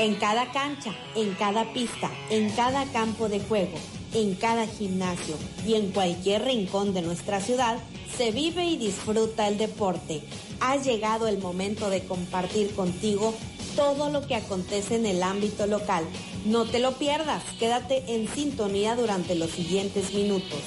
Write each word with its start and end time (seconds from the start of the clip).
En 0.00 0.16
cada 0.16 0.50
cancha, 0.50 0.92
en 1.14 1.34
cada 1.34 1.72
pista, 1.72 2.10
en 2.28 2.50
cada 2.50 2.84
campo 2.86 3.28
de 3.28 3.38
juego, 3.38 3.78
en 4.12 4.34
cada 4.34 4.66
gimnasio 4.66 5.36
y 5.66 5.74
en 5.74 5.92
cualquier 5.92 6.44
rincón 6.44 6.94
de 6.94 7.02
nuestra 7.02 7.40
ciudad, 7.40 7.78
se 8.16 8.32
vive 8.32 8.64
y 8.64 8.76
disfruta 8.76 9.46
el 9.46 9.56
deporte. 9.56 10.22
Ha 10.60 10.76
llegado 10.76 11.28
el 11.28 11.38
momento 11.38 11.90
de 11.90 12.04
compartir 12.04 12.74
contigo 12.74 13.34
todo 13.76 14.10
lo 14.10 14.26
que 14.26 14.34
acontece 14.34 14.96
en 14.96 15.06
el 15.06 15.22
ámbito 15.22 15.66
local. 15.66 16.04
No 16.44 16.64
te 16.64 16.80
lo 16.80 16.92
pierdas, 16.92 17.44
quédate 17.60 18.02
en 18.14 18.28
sintonía 18.28 18.96
durante 18.96 19.36
los 19.36 19.50
siguientes 19.50 20.12
minutos. 20.12 20.60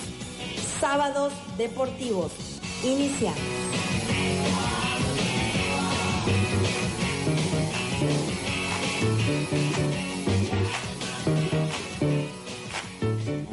Sábados 0.79 1.33
deportivos. 1.57 2.31
Iniciamos. 2.83 3.41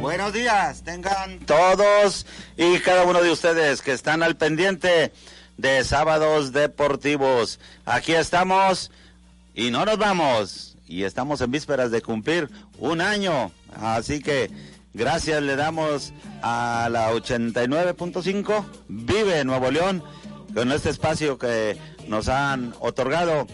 Buenos 0.05 0.35
días, 0.35 0.83
tengan 0.83 1.39
todos 1.47 2.27
y 2.59 2.79
cada 2.81 3.05
uno 3.05 3.23
de 3.23 3.31
ustedes 3.31 3.81
que 3.81 3.93
están 3.93 4.23
al 4.23 4.37
pendiente 4.37 5.15
de 5.57 5.83
sábados 5.83 6.53
deportivos. 6.53 7.59
Aquí 7.87 8.13
estamos 8.13 8.91
y 9.55 9.71
no 9.71 9.87
nos 9.87 9.97
vamos. 9.97 10.77
Y 10.87 11.05
estamos 11.05 11.41
en 11.41 11.53
vísperas 11.53 11.91
de 11.91 12.03
cumplir 12.03 12.51
un 12.79 13.01
año. 13.01 13.51
Así 13.81 14.21
que 14.21 14.51
gracias 14.93 15.43
le 15.43 15.57
damos 15.57 16.13
a 16.43 16.91
la 16.93 17.11
89.5 17.11 18.67
Vive 18.89 19.43
Nuevo 19.47 19.71
León 19.71 20.05
con 20.53 20.71
este 20.71 20.91
espacio 20.91 21.39
que 21.39 21.79
nos 22.09 22.29
han 22.29 22.75
otorgado. 22.81 23.47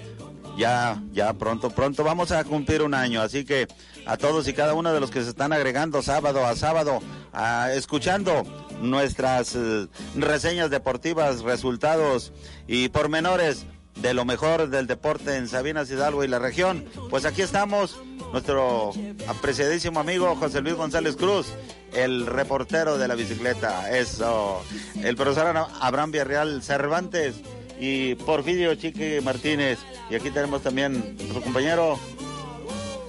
Ya, 0.56 1.00
ya 1.12 1.32
pronto, 1.32 1.70
pronto 1.70 2.04
vamos 2.04 2.32
a 2.32 2.44
cumplir 2.44 2.82
un 2.82 2.94
año. 2.94 3.22
Así 3.22 3.44
que 3.44 3.66
a 4.06 4.16
todos 4.16 4.46
y 4.48 4.52
cada 4.52 4.74
uno 4.74 4.92
de 4.92 5.00
los 5.00 5.10
que 5.10 5.22
se 5.22 5.30
están 5.30 5.52
agregando 5.52 6.02
sábado 6.02 6.44
a 6.44 6.54
sábado, 6.56 7.00
a, 7.32 7.72
escuchando 7.72 8.42
nuestras 8.80 9.54
eh, 9.56 9.86
reseñas 10.16 10.70
deportivas, 10.70 11.42
resultados 11.42 12.32
y 12.66 12.88
pormenores 12.88 13.66
de 13.96 14.14
lo 14.14 14.24
mejor 14.24 14.70
del 14.70 14.86
deporte 14.86 15.36
en 15.36 15.48
Sabinas 15.48 15.90
Hidalgo 15.90 16.24
y 16.24 16.28
la 16.28 16.38
región. 16.38 16.84
Pues 17.10 17.24
aquí 17.24 17.42
estamos, 17.42 17.98
nuestro 18.32 18.92
apreciadísimo 19.28 20.00
amigo 20.00 20.34
José 20.36 20.60
Luis 20.60 20.74
González 20.74 21.16
Cruz, 21.16 21.48
el 21.92 22.26
reportero 22.26 22.98
de 22.98 23.08
la 23.08 23.14
bicicleta. 23.14 23.90
Eso, 23.96 24.62
el 25.02 25.16
profesor 25.16 25.54
Abraham 25.80 26.12
Villarreal 26.12 26.62
Cervantes 26.62 27.36
y 27.78 28.14
Porfirio 28.14 28.74
Chiqui 28.74 29.20
Martínez. 29.22 29.78
Y 30.10 30.14
aquí 30.16 30.30
tenemos 30.30 30.62
también 30.62 31.16
nuestro 31.16 31.40
compañero 31.40 31.98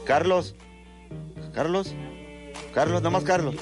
Carlos. 0.06 0.56
Carlos. 1.54 1.94
Carlos, 2.74 3.02
nomás 3.02 3.24
Carlos. 3.24 3.56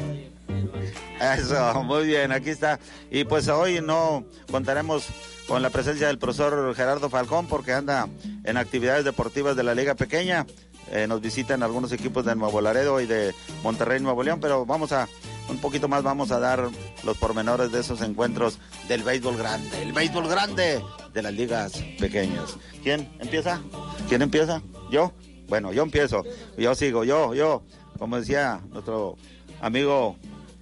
Eso, 1.21 1.83
muy 1.83 2.05
bien, 2.05 2.31
aquí 2.31 2.49
está. 2.49 2.79
Y 3.09 3.23
pues 3.23 3.47
hoy 3.47 3.81
no 3.81 4.25
contaremos 4.51 5.07
con 5.47 5.61
la 5.61 5.69
presencia 5.69 6.07
del 6.07 6.19
profesor 6.19 6.75
Gerardo 6.75 7.09
Falcón 7.09 7.47
porque 7.47 7.73
anda 7.73 8.07
en 8.43 8.57
actividades 8.57 9.05
deportivas 9.05 9.55
de 9.55 9.63
la 9.63 9.73
Liga 9.73 9.95
Pequeña. 9.95 10.45
Eh, 10.91 11.07
nos 11.07 11.21
visitan 11.21 11.63
algunos 11.63 11.91
equipos 11.91 12.25
de 12.25 12.35
Nuevo 12.35 12.61
Laredo 12.61 12.99
y 12.99 13.05
de 13.05 13.33
Monterrey, 13.63 13.99
Nuevo 13.99 14.23
León, 14.23 14.39
pero 14.41 14.65
vamos 14.65 14.91
a, 14.91 15.07
un 15.49 15.57
poquito 15.57 15.87
más 15.87 16.03
vamos 16.03 16.31
a 16.31 16.39
dar 16.39 16.69
los 17.03 17.17
pormenores 17.17 17.71
de 17.71 17.79
esos 17.79 18.01
encuentros 18.01 18.59
del 18.87 19.03
béisbol 19.03 19.37
grande, 19.37 19.81
el 19.81 19.93
béisbol 19.93 20.27
grande 20.27 20.81
de 21.13 21.21
las 21.21 21.33
ligas 21.33 21.73
pequeñas. 21.99 22.57
¿Quién 22.83 23.09
empieza? 23.19 23.61
¿Quién 24.07 24.21
empieza? 24.21 24.61
¿Yo? 24.91 25.13
Bueno, 25.47 25.73
yo 25.73 25.83
empiezo, 25.83 26.23
yo 26.57 26.75
sigo, 26.75 27.03
yo, 27.03 27.33
yo, 27.33 27.63
como 27.97 28.17
decía 28.17 28.61
nuestro 28.69 29.17
amigo 29.61 30.15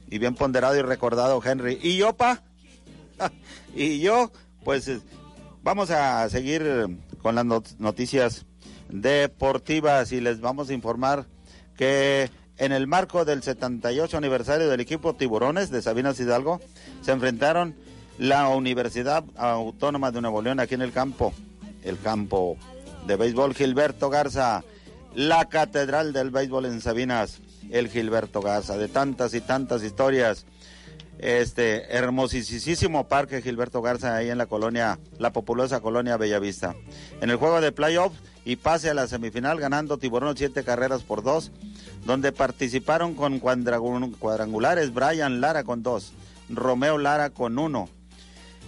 y 0.09 0.17
bien 0.17 0.35
ponderado 0.35 0.77
y 0.77 0.81
recordado 0.81 1.41
Henry. 1.43 1.77
¿Y 1.81 1.97
yo, 1.97 2.15
pa? 2.15 2.41
y 3.75 3.99
yo, 3.99 4.31
pues 4.63 4.89
vamos 5.63 5.91
a 5.91 6.29
seguir 6.29 6.63
con 7.21 7.35
las 7.35 7.45
noticias 7.79 8.45
deportivas 8.89 10.11
y 10.13 10.21
les 10.21 10.39
vamos 10.39 10.69
a 10.69 10.73
informar 10.73 11.25
que 11.75 12.29
en 12.57 12.71
el 12.71 12.87
marco 12.87 13.25
del 13.25 13.43
78 13.43 14.17
aniversario 14.17 14.69
del 14.69 14.79
equipo 14.79 15.15
Tiburones 15.15 15.69
de 15.69 15.81
Sabinas 15.81 16.19
Hidalgo 16.19 16.59
se 17.01 17.11
enfrentaron 17.11 17.75
la 18.17 18.49
Universidad 18.49 19.23
Autónoma 19.35 20.11
de 20.11 20.21
Nuevo 20.21 20.41
León 20.41 20.59
aquí 20.59 20.73
en 20.73 20.81
el 20.81 20.91
campo, 20.91 21.33
el 21.83 21.99
campo 21.99 22.57
de 23.05 23.15
béisbol 23.15 23.53
Gilberto 23.53 24.09
Garza, 24.09 24.63
la 25.13 25.45
Catedral 25.45 26.13
del 26.13 26.31
Béisbol 26.31 26.65
en 26.65 26.81
Sabinas, 26.81 27.39
el 27.69 27.89
Gilberto 27.89 28.41
Garza, 28.41 28.77
de 28.77 28.87
tantas 28.87 29.33
y 29.33 29.41
tantas 29.41 29.83
historias 29.83 30.45
este 31.19 31.95
hermosísimo 31.95 33.07
parque 33.07 33.41
Gilberto 33.41 33.81
Garza 33.81 34.15
ahí 34.15 34.29
en 34.29 34.37
la 34.37 34.45
colonia, 34.45 34.99
la 35.19 35.31
populosa 35.33 35.79
colonia 35.79 36.17
Bellavista. 36.17 36.75
En 37.21 37.29
el 37.29 37.37
juego 37.37 37.61
de 37.61 37.71
playoff 37.71 38.13
y 38.45 38.55
pase 38.55 38.89
a 38.89 38.93
la 38.93 39.07
semifinal 39.07 39.59
ganando 39.59 39.97
Tiburón 39.97 40.37
siete 40.37 40.63
carreras 40.63 41.03
por 41.03 41.23
dos, 41.23 41.51
donde 42.05 42.31
participaron 42.31 43.15
con 43.15 43.39
cuadrangulares 43.39 44.93
Brian 44.93 45.41
Lara 45.41 45.63
con 45.63 45.83
dos, 45.83 46.13
Romeo 46.49 46.97
Lara 46.97 47.31
con 47.31 47.59
uno. 47.59 47.89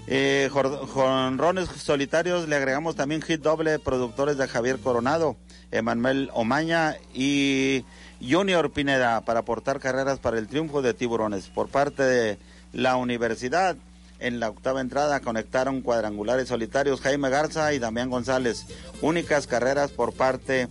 Eh, 0.08 0.50
jonrones 0.52 1.70
solitarios 1.70 2.48
le 2.48 2.56
agregamos 2.56 2.96
también 2.96 3.22
hit 3.22 3.42
doble 3.42 3.78
productores 3.78 4.38
de 4.38 4.48
Javier 4.48 4.80
Coronado, 4.80 5.38
Emanuel 5.70 6.32
Omaña 6.34 6.96
y 7.14 7.86
Junior 8.22 8.72
Pineda 8.72 9.22
para 9.22 9.42
aportar 9.42 9.80
carreras 9.80 10.20
para 10.20 10.38
el 10.38 10.48
triunfo 10.48 10.82
de 10.82 10.94
Tiburones. 10.94 11.48
Por 11.48 11.70
parte 11.70 12.04
de 12.04 12.38
la 12.74 12.96
universidad, 12.96 13.76
en 14.20 14.40
la 14.40 14.50
octava 14.50 14.82
entrada 14.82 15.22
conectaron 15.22 15.82
cuadrangulares 15.82 16.50
solitarios 16.50 17.02
Jaime 17.02 17.30
Garza 17.30 17.74
y 17.74 17.80
Damián 17.80 18.10
González. 18.10 18.66
Únicas 19.02 19.48
carreras 19.48 19.92
por 19.92 20.14
parte 20.14 20.68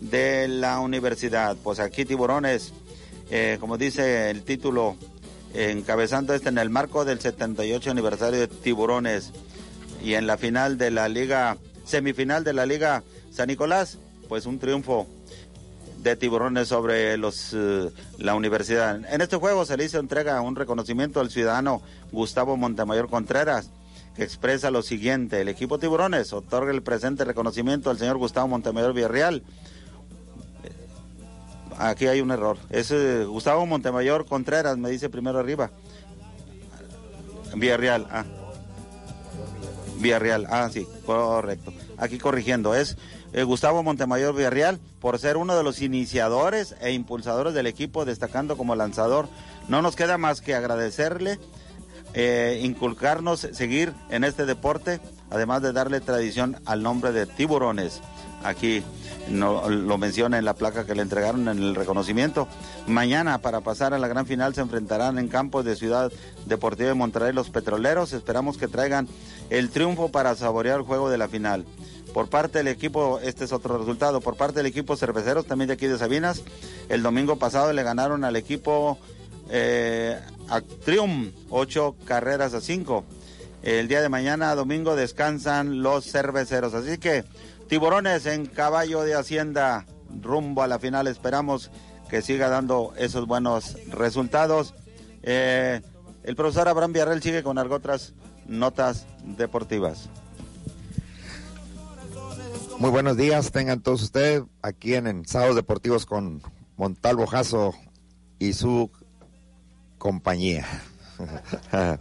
de 0.00 0.48
la 0.48 0.80
universidad. 0.80 1.56
Pues 1.62 1.80
aquí 1.80 2.04
Tiburones, 2.04 2.72
eh, 3.30 3.56
como 3.60 3.78
dice 3.78 4.30
el 4.30 4.42
título, 4.42 4.96
encabezando 5.54 6.34
este 6.34 6.50
en 6.50 6.58
el 6.58 6.70
marco 6.70 7.04
del 7.04 7.20
78 7.20 7.90
aniversario 7.90 8.40
de 8.40 8.48
Tiburones 8.48 9.32
y 10.02 10.14
en 10.14 10.26
la 10.26 10.36
final 10.36 10.78
de 10.78 10.90
la 10.90 11.08
liga, 11.08 11.56
semifinal 11.84 12.44
de 12.44 12.52
la 12.52 12.66
liga 12.66 13.02
San 13.32 13.48
Nicolás, 13.48 13.98
pues 14.28 14.46
un 14.46 14.58
triunfo 14.58 15.06
de 16.02 16.16
tiburones 16.16 16.68
sobre 16.68 17.16
los, 17.16 17.52
eh, 17.52 17.90
la 18.18 18.34
universidad. 18.34 18.96
En 19.12 19.20
este 19.20 19.36
juego 19.36 19.64
se 19.64 19.76
le 19.76 19.84
hizo 19.84 19.98
entrega 19.98 20.40
un 20.40 20.56
reconocimiento 20.56 21.20
al 21.20 21.30
ciudadano 21.30 21.82
Gustavo 22.10 22.56
Montemayor 22.56 23.08
Contreras, 23.08 23.70
que 24.16 24.24
expresa 24.24 24.70
lo 24.70 24.82
siguiente, 24.82 25.40
el 25.40 25.48
equipo 25.48 25.78
tiburones 25.78 26.32
otorga 26.32 26.72
el 26.72 26.82
presente 26.82 27.24
reconocimiento 27.24 27.90
al 27.90 27.98
señor 27.98 28.16
Gustavo 28.18 28.48
Montemayor 28.48 28.92
Villarreal. 28.92 29.42
Aquí 31.78 32.06
hay 32.06 32.20
un 32.20 32.30
error. 32.30 32.58
Es 32.68 32.90
eh, 32.90 33.24
Gustavo 33.24 33.64
Montemayor 33.64 34.26
Contreras, 34.26 34.76
me 34.76 34.90
dice 34.90 35.08
primero 35.08 35.38
arriba. 35.38 35.70
Villarreal, 37.54 38.06
ah. 38.10 38.24
Villarreal, 39.98 40.46
ah, 40.50 40.68
sí, 40.72 40.86
correcto. 41.04 41.72
Aquí 42.00 42.18
corrigiendo, 42.18 42.74
es 42.74 42.96
eh, 43.34 43.42
Gustavo 43.42 43.82
Montemayor 43.82 44.34
Villarreal 44.34 44.80
por 45.00 45.18
ser 45.18 45.36
uno 45.36 45.54
de 45.54 45.62
los 45.62 45.82
iniciadores 45.82 46.74
e 46.80 46.92
impulsadores 46.92 47.52
del 47.52 47.66
equipo, 47.66 48.06
destacando 48.06 48.56
como 48.56 48.74
lanzador. 48.74 49.28
No 49.68 49.82
nos 49.82 49.96
queda 49.96 50.16
más 50.16 50.40
que 50.40 50.54
agradecerle, 50.54 51.38
eh, 52.14 52.60
inculcarnos, 52.62 53.40
seguir 53.52 53.92
en 54.08 54.24
este 54.24 54.46
deporte, 54.46 54.98
además 55.30 55.60
de 55.60 55.74
darle 55.74 56.00
tradición 56.00 56.56
al 56.64 56.82
nombre 56.82 57.12
de 57.12 57.26
Tiburones. 57.26 58.00
Aquí 58.42 58.82
no, 59.28 59.68
lo 59.68 59.98
menciona 59.98 60.38
en 60.38 60.44
la 60.44 60.54
placa 60.54 60.86
que 60.86 60.94
le 60.94 61.02
entregaron 61.02 61.48
en 61.48 61.58
el 61.58 61.74
reconocimiento. 61.74 62.48
Mañana, 62.86 63.38
para 63.38 63.60
pasar 63.60 63.94
a 63.94 63.98
la 63.98 64.08
gran 64.08 64.26
final, 64.26 64.54
se 64.54 64.60
enfrentarán 64.60 65.18
en 65.18 65.28
campos 65.28 65.64
de 65.64 65.76
Ciudad 65.76 66.10
Deportiva 66.46 66.88
de 66.88 66.94
Monterrey 66.94 67.32
los 67.32 67.50
petroleros. 67.50 68.12
Esperamos 68.12 68.56
que 68.56 68.68
traigan 68.68 69.08
el 69.50 69.70
triunfo 69.70 70.10
para 70.10 70.34
saborear 70.34 70.78
el 70.78 70.86
juego 70.86 71.10
de 71.10 71.18
la 71.18 71.28
final. 71.28 71.64
por 72.12 72.28
parte 72.28 72.58
del 72.58 72.68
equipo, 72.68 73.20
este 73.22 73.44
es 73.44 73.52
otro 73.52 73.78
resultado, 73.78 74.20
por 74.20 74.36
parte 74.36 74.58
del 74.58 74.66
equipo 74.66 74.96
cerveceros, 74.96 75.46
también 75.46 75.68
de 75.68 75.74
aquí 75.74 75.86
de 75.86 75.96
Sabinas. 75.96 76.42
El 76.88 77.02
domingo 77.02 77.36
pasado 77.36 77.72
le 77.72 77.84
ganaron 77.84 78.24
al 78.24 78.34
equipo 78.34 78.98
eh, 79.48 80.18
Actrium, 80.48 81.30
ocho 81.50 81.94
carreras 82.04 82.54
a 82.54 82.60
cinco. 82.60 83.04
El 83.62 83.88
día 83.88 84.00
de 84.00 84.08
mañana, 84.08 84.54
domingo, 84.54 84.96
descansan 84.96 85.82
los 85.82 86.10
cerveceros. 86.10 86.72
Así 86.74 86.98
que, 86.98 87.24
tiburones 87.70 88.26
en 88.26 88.46
caballo 88.46 89.02
de 89.02 89.14
Hacienda, 89.14 89.86
rumbo 90.20 90.64
a 90.64 90.66
la 90.66 90.80
final. 90.80 91.06
Esperamos 91.06 91.70
que 92.10 92.20
siga 92.20 92.48
dando 92.48 92.92
esos 92.98 93.28
buenos 93.28 93.78
resultados. 93.90 94.74
Eh, 95.22 95.80
el 96.24 96.34
profesor 96.34 96.66
Abraham 96.66 96.92
Villarreal 96.92 97.22
sigue 97.22 97.44
con 97.44 97.56
otras 97.58 98.12
notas 98.48 99.06
deportivas. 99.22 100.08
Muy 102.78 102.90
buenos 102.90 103.16
días, 103.16 103.52
tengan 103.52 103.80
todos 103.80 104.02
ustedes 104.02 104.42
aquí 104.62 104.94
en, 104.94 105.24
Sábados 105.28 105.54
Deportivos 105.54 106.06
con 106.06 106.42
Montalvo 106.76 107.28
Jasso 107.28 107.72
y 108.40 108.52
su 108.54 108.90
compañía. 109.96 110.66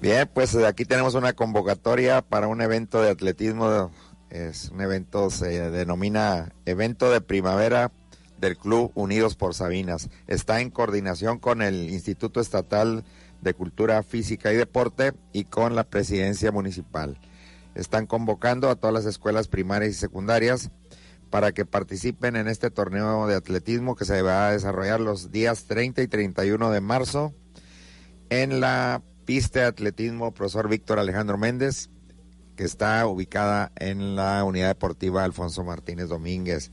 Bien, 0.00 0.30
pues 0.32 0.56
aquí 0.56 0.86
tenemos 0.86 1.14
una 1.16 1.34
convocatoria 1.34 2.22
para 2.22 2.48
un 2.48 2.62
evento 2.62 3.02
de 3.02 3.10
atletismo. 3.10 3.90
Es 4.32 4.70
un 4.70 4.80
evento, 4.80 5.30
se 5.30 5.70
denomina 5.70 6.52
Evento 6.64 7.10
de 7.12 7.20
Primavera 7.20 7.92
del 8.38 8.56
Club 8.56 8.90
Unidos 8.94 9.36
por 9.36 9.54
Sabinas. 9.54 10.08
Está 10.26 10.60
en 10.60 10.70
coordinación 10.70 11.38
con 11.38 11.62
el 11.62 11.90
Instituto 11.90 12.40
Estatal 12.40 13.04
de 13.42 13.54
Cultura 13.54 14.02
Física 14.02 14.52
y 14.52 14.56
Deporte 14.56 15.12
y 15.32 15.44
con 15.44 15.76
la 15.76 15.84
Presidencia 15.84 16.50
Municipal 16.50 17.20
están 17.74 18.06
convocando 18.06 18.68
a 18.68 18.76
todas 18.76 18.94
las 18.94 19.06
escuelas 19.06 19.48
primarias 19.48 19.92
y 19.92 19.94
secundarias 19.94 20.70
para 21.30 21.52
que 21.52 21.64
participen 21.64 22.36
en 22.36 22.48
este 22.48 22.70
torneo 22.70 23.26
de 23.26 23.34
atletismo 23.34 23.96
que 23.96 24.04
se 24.04 24.20
va 24.22 24.48
a 24.48 24.52
desarrollar 24.52 25.00
los 25.00 25.30
días 25.30 25.64
30 25.64 26.02
y 26.02 26.08
31 26.08 26.70
de 26.70 26.80
marzo 26.80 27.32
en 28.28 28.60
la 28.60 29.02
pista 29.24 29.60
de 29.60 29.66
atletismo 29.66 30.32
profesor 30.34 30.68
Víctor 30.68 30.98
Alejandro 30.98 31.38
Méndez, 31.38 31.88
que 32.56 32.64
está 32.64 33.06
ubicada 33.06 33.72
en 33.76 34.16
la 34.16 34.44
unidad 34.44 34.68
deportiva 34.68 35.24
Alfonso 35.24 35.64
Martínez 35.64 36.08
Domínguez. 36.08 36.70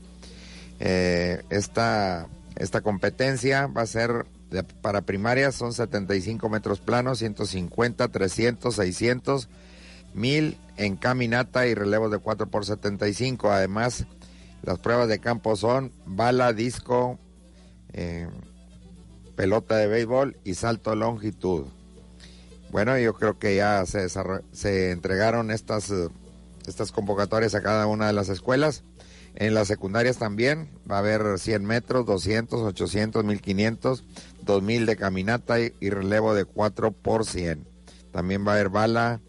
Eh, 0.78 1.42
esta, 1.50 2.28
esta 2.56 2.80
competencia 2.80 3.66
va 3.66 3.82
a 3.82 3.86
ser 3.86 4.26
para 4.82 5.02
primarias, 5.02 5.54
son 5.54 5.72
75 5.72 6.48
metros 6.48 6.80
planos, 6.80 7.18
150, 7.18 8.08
300, 8.08 8.74
600 8.74 9.48
mil 10.14 10.58
en 10.76 10.96
caminata 10.96 11.66
y 11.66 11.74
relevos 11.74 12.10
de 12.10 12.18
4 12.18 12.48
por 12.48 12.64
75. 12.66 13.50
Además, 13.50 14.06
las 14.62 14.78
pruebas 14.78 15.08
de 15.08 15.20
campo 15.20 15.56
son 15.56 15.92
bala, 16.04 16.52
disco, 16.52 17.18
eh, 17.92 18.28
pelota 19.36 19.76
de 19.76 19.86
béisbol 19.86 20.36
y 20.44 20.54
salto 20.54 20.90
de 20.90 20.96
longitud. 20.96 21.66
Bueno, 22.70 22.96
yo 22.98 23.14
creo 23.14 23.38
que 23.38 23.56
ya 23.56 23.84
se, 23.86 24.08
se 24.08 24.90
entregaron 24.92 25.50
estas, 25.50 25.90
eh, 25.90 26.08
estas 26.66 26.92
convocatorias 26.92 27.54
a 27.54 27.62
cada 27.62 27.86
una 27.86 28.06
de 28.06 28.12
las 28.12 28.28
escuelas. 28.28 28.84
En 29.34 29.54
las 29.54 29.68
secundarias 29.68 30.18
también 30.18 30.68
va 30.90 30.96
a 30.96 30.98
haber 31.00 31.38
100 31.38 31.64
metros, 31.64 32.06
200, 32.06 32.60
800, 32.60 33.24
1500, 33.24 34.04
2000 34.42 34.86
de 34.86 34.96
caminata 34.96 35.60
y, 35.60 35.90
relevo 35.90 36.34
de 36.34 36.44
4 36.44 36.92
por 36.92 37.24
100. 37.24 37.66
También 38.12 38.46
va 38.46 38.52
a 38.52 38.54
haber 38.54 38.68
bala, 38.68 39.20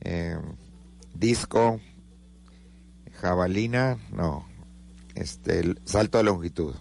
eh, 0.00 0.38
disco, 1.14 1.80
jabalina, 3.20 3.98
no, 4.12 4.46
este, 5.14 5.74
salto 5.84 6.18
de 6.18 6.24
longitud. 6.24 6.74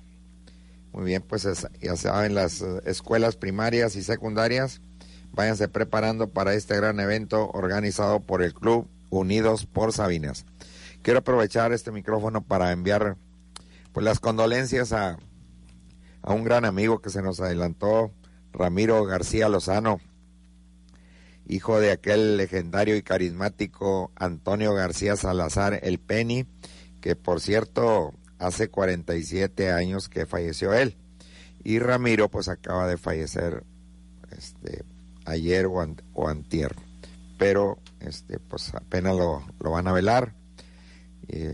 Muy 0.94 1.06
bien, 1.06 1.24
pues 1.28 1.48
ya 1.80 1.96
saben, 1.96 2.36
las 2.36 2.62
eh, 2.62 2.82
escuelas 2.86 3.38
primarias 3.38 3.96
y 3.96 4.04
secundarias, 4.04 4.82
váyanse 5.34 5.68
preparando 5.68 6.30
para 6.30 6.54
este 6.54 6.76
gran 6.76 7.00
evento 7.00 7.50
organizado 7.52 8.20
por 8.20 8.42
el 8.42 8.54
Club 8.54 8.88
Unidos 9.10 9.66
por 9.66 9.94
Sabinas. 9.94 10.46
Quiero 11.02 11.20
aprovechar 11.20 11.74
este 11.74 11.92
micrófono 11.92 12.42
para 12.42 12.72
enviar 12.72 13.18
pues 13.92 14.04
las 14.04 14.20
condolencias 14.20 14.94
a, 14.94 15.18
a 16.22 16.34
un 16.34 16.44
gran 16.44 16.66
amigo 16.66 17.02
que 17.02 17.10
se 17.10 17.22
nos 17.22 17.40
adelantó, 17.40 18.12
Ramiro 18.54 19.04
García 19.06 19.50
Lozano, 19.50 20.00
hijo 21.48 21.80
de 21.80 21.92
aquel 21.92 22.38
legendario 22.38 22.96
y 22.96 23.02
carismático 23.02 24.12
Antonio 24.16 24.74
García 24.74 25.16
Salazar 25.16 25.80
el 25.84 26.00
Penny, 26.00 26.46
que 27.02 27.16
por 27.16 27.42
cierto 27.42 28.14
hace 28.38 28.70
47 28.70 29.72
años 29.72 30.10
que 30.10 30.26
falleció 30.26 30.74
él. 30.74 30.98
Y 31.64 31.80
Ramiro 31.80 32.30
pues 32.30 32.48
acaba 32.48 32.88
de 32.88 32.98
fallecer 32.98 33.64
este, 34.36 34.84
ayer 35.26 35.66
o, 35.66 36.28
antier. 36.28 36.76
Pero 37.38 37.80
este, 38.00 38.40
pues 38.40 38.74
apenas 38.76 39.16
lo, 39.16 39.44
van 39.60 39.88
a 39.88 39.94
velar. 39.94 40.34
Y 41.28 41.46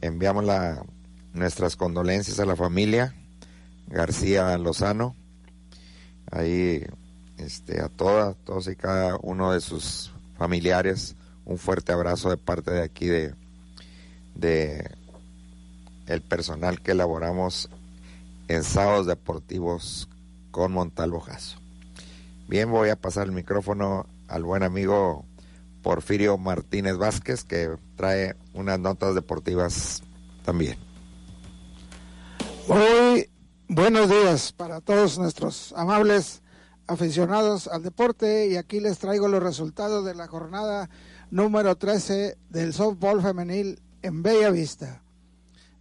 enviamos 0.00 0.44
la, 0.44 0.84
nuestras 1.32 1.76
condolencias 1.76 2.40
a 2.40 2.46
la 2.46 2.56
familia 2.56 3.14
García 3.88 4.56
Lozano. 4.58 5.14
Ahí 6.30 6.84
este, 7.38 7.80
a 7.80 7.88
todas, 7.88 8.36
todos 8.44 8.68
y 8.68 8.76
cada 8.76 9.16
uno 9.22 9.52
de 9.52 9.60
sus 9.60 10.12
familiares, 10.36 11.16
un 11.44 11.58
fuerte 11.58 11.92
abrazo 11.92 12.30
de 12.30 12.36
parte 12.36 12.70
de 12.70 12.82
aquí 12.82 13.06
de, 13.06 13.34
de 14.34 14.90
el 16.06 16.20
personal 16.20 16.80
que 16.80 16.92
elaboramos 16.92 17.68
en 18.48 18.64
sábados 18.64 19.06
deportivos 19.06 20.08
con 20.50 20.72
Montalvo 20.72 21.20
Jasso. 21.20 21.57
Bien, 22.48 22.70
voy 22.70 22.88
a 22.88 22.96
pasar 22.96 23.26
el 23.26 23.32
micrófono 23.32 24.06
al 24.26 24.42
buen 24.42 24.62
amigo 24.62 25.26
Porfirio 25.82 26.38
Martínez 26.38 26.96
Vázquez, 26.96 27.44
que 27.44 27.76
trae 27.94 28.36
unas 28.54 28.80
notas 28.80 29.14
deportivas 29.14 30.02
también. 30.46 30.78
Muy 32.66 33.28
buenos 33.68 34.08
días 34.08 34.52
para 34.52 34.80
todos 34.80 35.18
nuestros 35.18 35.74
amables 35.76 36.40
aficionados 36.86 37.68
al 37.68 37.82
deporte 37.82 38.48
y 38.48 38.56
aquí 38.56 38.80
les 38.80 38.98
traigo 38.98 39.28
los 39.28 39.42
resultados 39.42 40.06
de 40.06 40.14
la 40.14 40.26
jornada 40.26 40.88
número 41.30 41.76
13 41.76 42.38
del 42.48 42.72
softball 42.72 43.20
femenil 43.20 43.78
en 44.00 44.22
Bella 44.22 44.48
Vista. 44.48 45.02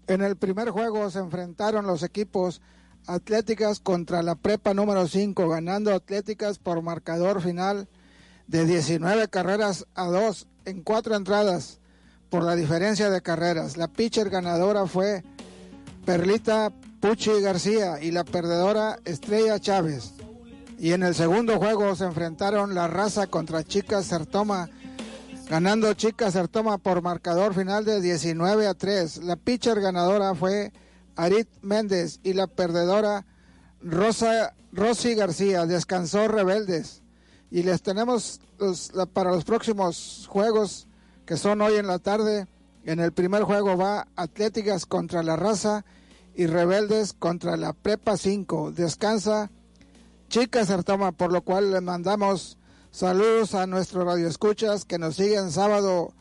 En 0.07 0.21
el 0.21 0.35
primer 0.35 0.71
juego 0.71 1.09
se 1.11 1.19
enfrentaron 1.19 1.87
los 1.87 2.03
equipos 2.03 2.61
Atléticas 3.07 3.79
contra 3.79 4.21
la 4.21 4.35
Prepa 4.35 4.73
número 4.73 5.07
5, 5.07 5.47
ganando 5.47 5.93
Atléticas 5.93 6.59
por 6.59 6.81
marcador 6.81 7.41
final 7.41 7.87
de 8.47 8.65
19 8.65 9.29
carreras 9.29 9.85
a 9.95 10.07
2 10.07 10.47
en 10.65 10.81
cuatro 10.83 11.15
entradas 11.15 11.79
por 12.29 12.43
la 12.43 12.55
diferencia 12.55 13.09
de 13.09 13.21
carreras. 13.21 13.77
La 13.77 13.87
pitcher 13.87 14.29
ganadora 14.29 14.87
fue 14.87 15.23
Perlita 16.05 16.73
Puchi 16.99 17.39
García 17.41 18.01
y 18.01 18.11
la 18.11 18.25
perdedora 18.25 18.99
Estrella 19.05 19.59
Chávez. 19.59 20.13
Y 20.77 20.91
en 20.91 21.03
el 21.03 21.15
segundo 21.15 21.57
juego 21.57 21.95
se 21.95 22.03
enfrentaron 22.03 22.75
la 22.75 22.87
raza 22.87 23.27
contra 23.27 23.63
Chicas 23.63 24.05
Sertoma, 24.05 24.69
ganando 25.49 25.93
Chicas 25.93 26.33
Sertoma 26.33 26.77
por 26.77 27.01
marcador 27.01 27.53
final 27.53 27.85
de 27.85 28.01
19 28.01 28.67
a 28.67 28.73
3. 28.73 29.23
La 29.23 29.37
pitcher 29.37 29.79
ganadora 29.79 30.35
fue 30.35 30.73
Arit 31.17 31.49
Méndez 31.61 32.19
y 32.23 32.33
la 32.33 32.47
perdedora 32.47 33.25
Rosa 33.81 34.55
Rosy 34.71 35.15
García. 35.15 35.65
Descansó 35.65 36.27
Rebeldes. 36.27 37.01
Y 37.51 37.63
les 37.63 37.81
tenemos 37.81 38.39
para 39.13 39.31
los 39.31 39.43
próximos 39.43 40.25
juegos 40.29 40.87
que 41.25 41.37
son 41.37 41.61
hoy 41.61 41.75
en 41.75 41.87
la 41.87 41.99
tarde. 41.99 42.47
En 42.85 42.99
el 42.99 43.11
primer 43.11 43.43
juego 43.43 43.75
va 43.75 44.07
Atléticas 44.15 44.85
contra 44.85 45.23
la 45.23 45.35
raza 45.35 45.83
y 46.35 46.45
Rebeldes 46.45 47.13
contra 47.13 47.57
la 47.57 47.73
Prepa 47.73 48.15
5. 48.15 48.71
Descansa 48.71 49.49
Chicas 50.29 50.67
Sertoma, 50.67 51.11
por 51.13 51.31
lo 51.31 51.41
cual 51.41 51.71
le 51.71 51.81
mandamos 51.81 52.57
saludos 52.91 53.55
a 53.55 53.65
nuestros 53.65 54.05
radioescuchas 54.05 54.85
que 54.85 54.99
nos 54.99 55.15
siguen 55.15 55.51
sábado 55.51 56.13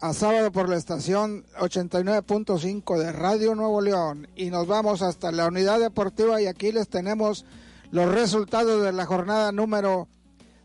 a 0.00 0.12
sábado 0.12 0.52
por 0.52 0.68
la 0.68 0.76
estación 0.76 1.44
89.5 1.58 2.98
de 2.98 3.12
Radio 3.12 3.54
Nuevo 3.54 3.80
León 3.80 4.28
y 4.36 4.50
nos 4.50 4.66
vamos 4.66 5.02
hasta 5.02 5.32
la 5.32 5.46
unidad 5.46 5.80
deportiva 5.80 6.40
y 6.42 6.46
aquí 6.46 6.72
les 6.72 6.88
tenemos 6.88 7.44
los 7.90 8.12
resultados 8.12 8.82
de 8.82 8.92
la 8.92 9.06
jornada 9.06 9.52
número 9.52 10.08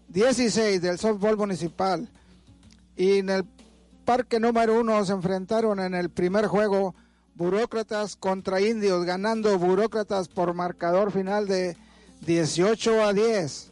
16 0.10 0.82
del 0.82 0.98
softball 0.98 1.38
municipal. 1.38 2.10
Y 2.96 3.20
en 3.20 3.30
el 3.30 3.46
parque 4.04 4.40
número 4.40 4.80
uno 4.80 5.06
se 5.06 5.14
enfrentaron 5.14 5.80
en 5.80 5.94
el 5.94 6.10
primer 6.10 6.48
juego 6.48 6.96
burócratas 7.36 8.16
contra 8.16 8.60
indios, 8.60 9.06
ganando 9.06 9.58
burócratas 9.58 10.28
por 10.28 10.54
marcador 10.54 11.12
final 11.12 11.48
de 11.48 11.78
18 12.26 13.04
a 13.04 13.14
10. 13.14 13.72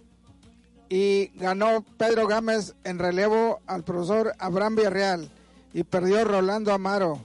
Y 0.89 1.31
ganó 1.35 1.83
Pedro 1.97 2.27
Gámez 2.27 2.75
en 2.85 2.99
relevo 2.99 3.59
al 3.65 3.83
profesor 3.83 4.33
Abraham 4.39 4.75
Villarreal. 4.75 5.31
Y 5.77 5.83
perdió 5.83 6.25
Rolando 6.25 6.73
Amaro. 6.73 7.19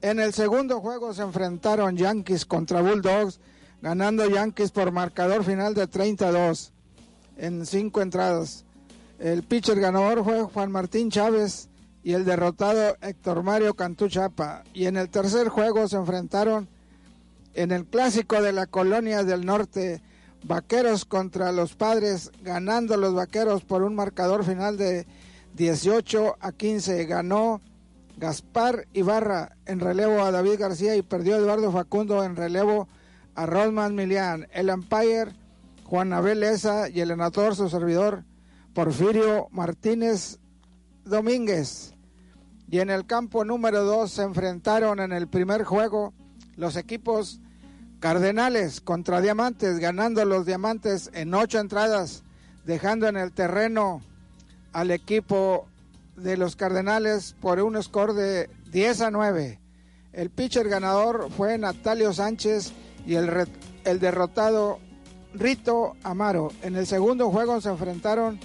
En 0.00 0.18
el 0.18 0.32
segundo 0.32 0.80
juego 0.80 1.12
se 1.12 1.20
enfrentaron 1.20 1.94
Yankees 1.94 2.46
contra 2.46 2.80
Bulldogs, 2.80 3.38
ganando 3.82 4.26
Yankees 4.26 4.70
por 4.70 4.92
marcador 4.92 5.44
final 5.44 5.74
de 5.74 5.86
32 5.86 6.72
en 7.36 7.66
cinco 7.66 8.00
entradas. 8.00 8.64
El 9.18 9.42
pitcher 9.42 9.78
ganador 9.78 10.24
fue 10.24 10.40
Juan 10.40 10.72
Martín 10.72 11.10
Chávez 11.10 11.68
y 12.02 12.14
el 12.14 12.24
derrotado 12.24 12.96
Héctor 13.02 13.42
Mario 13.42 13.74
Cantú 13.74 14.08
Chapa. 14.08 14.64
Y 14.72 14.86
en 14.86 14.96
el 14.96 15.10
tercer 15.10 15.50
juego 15.50 15.86
se 15.86 15.96
enfrentaron 15.96 16.68
en 17.52 17.72
el 17.72 17.84
clásico 17.84 18.40
de 18.40 18.52
la 18.52 18.64
colonia 18.64 19.22
del 19.22 19.44
norte, 19.44 20.00
Vaqueros 20.44 21.04
contra 21.04 21.52
los 21.52 21.74
Padres, 21.74 22.32
ganando 22.42 22.96
los 22.96 23.12
Vaqueros 23.12 23.64
por 23.64 23.82
un 23.82 23.94
marcador 23.94 24.46
final 24.46 24.78
de 24.78 25.06
18 25.56 26.36
a 26.40 26.52
15. 26.52 27.04
Ganó 27.04 27.60
Gaspar 28.16 28.86
Ibarra 28.92 29.56
en 29.66 29.80
relevo 29.80 30.22
a 30.22 30.30
David 30.30 30.58
García 30.58 30.96
y 30.96 31.02
perdió 31.02 31.36
Eduardo 31.36 31.72
Facundo 31.72 32.22
en 32.24 32.36
relevo 32.36 32.88
a 33.34 33.46
Rosman 33.46 33.94
Milian. 33.94 34.46
El 34.52 34.70
umpire 34.70 35.32
Juan 35.84 36.12
Abel 36.12 36.42
Esa 36.42 36.88
y 36.88 37.00
el 37.00 37.10
enador 37.10 37.56
su 37.56 37.68
servidor 37.68 38.24
Porfirio 38.74 39.48
Martínez 39.50 40.38
Domínguez. 41.04 41.94
Y 42.68 42.80
en 42.80 42.90
el 42.90 43.06
campo 43.06 43.44
número 43.44 43.84
2 43.84 44.10
se 44.10 44.22
enfrentaron 44.22 45.00
en 45.00 45.12
el 45.12 45.28
primer 45.28 45.64
juego 45.64 46.14
los 46.56 46.76
equipos 46.76 47.40
Cardenales 48.00 48.80
contra 48.80 49.20
Diamantes, 49.20 49.78
ganando 49.78 50.24
los 50.24 50.44
Diamantes 50.44 51.10
en 51.12 51.34
ocho 51.34 51.60
entradas, 51.60 52.24
dejando 52.64 53.06
en 53.06 53.16
el 53.16 53.32
terreno 53.32 54.02
al 54.72 54.90
equipo 54.90 55.68
de 56.22 56.36
los 56.36 56.56
Cardenales 56.56 57.34
por 57.40 57.60
un 57.60 57.80
score 57.82 58.14
de 58.14 58.50
10 58.70 59.00
a 59.02 59.10
9. 59.10 59.58
El 60.12 60.30
pitcher 60.30 60.68
ganador 60.68 61.30
fue 61.36 61.58
Natalio 61.58 62.12
Sánchez 62.12 62.72
y 63.06 63.14
el, 63.14 63.30
el 63.84 63.98
derrotado 64.00 64.78
Rito 65.34 65.94
Amaro. 66.02 66.52
En 66.62 66.76
el 66.76 66.86
segundo 66.86 67.30
juego 67.30 67.60
se 67.60 67.70
enfrentaron 67.70 68.38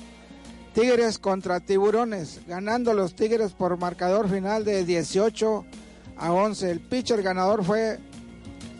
Tigres 0.73 1.19
contra 1.19 1.59
Tiburones, 1.59 2.41
ganando 2.47 2.93
los 2.93 3.15
Tigres 3.15 3.53
por 3.53 3.77
marcador 3.77 4.29
final 4.29 4.63
de 4.63 4.85
18 4.85 5.65
a 6.17 6.31
11. 6.31 6.71
El 6.71 6.79
pitcher 6.81 7.21
ganador 7.21 7.63
fue 7.63 7.99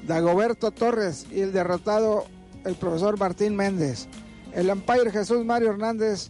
Dagoberto 0.05 0.71
Torres 0.71 1.25
y 1.31 1.41
el 1.41 1.51
derrotado 1.51 2.25
el 2.63 2.75
profesor 2.75 3.17
Martín 3.17 3.55
Méndez. 3.55 4.07
El 4.53 4.69
umpire 4.69 5.11
Jesús 5.11 5.43
Mario 5.45 5.71
Hernández 5.71 6.29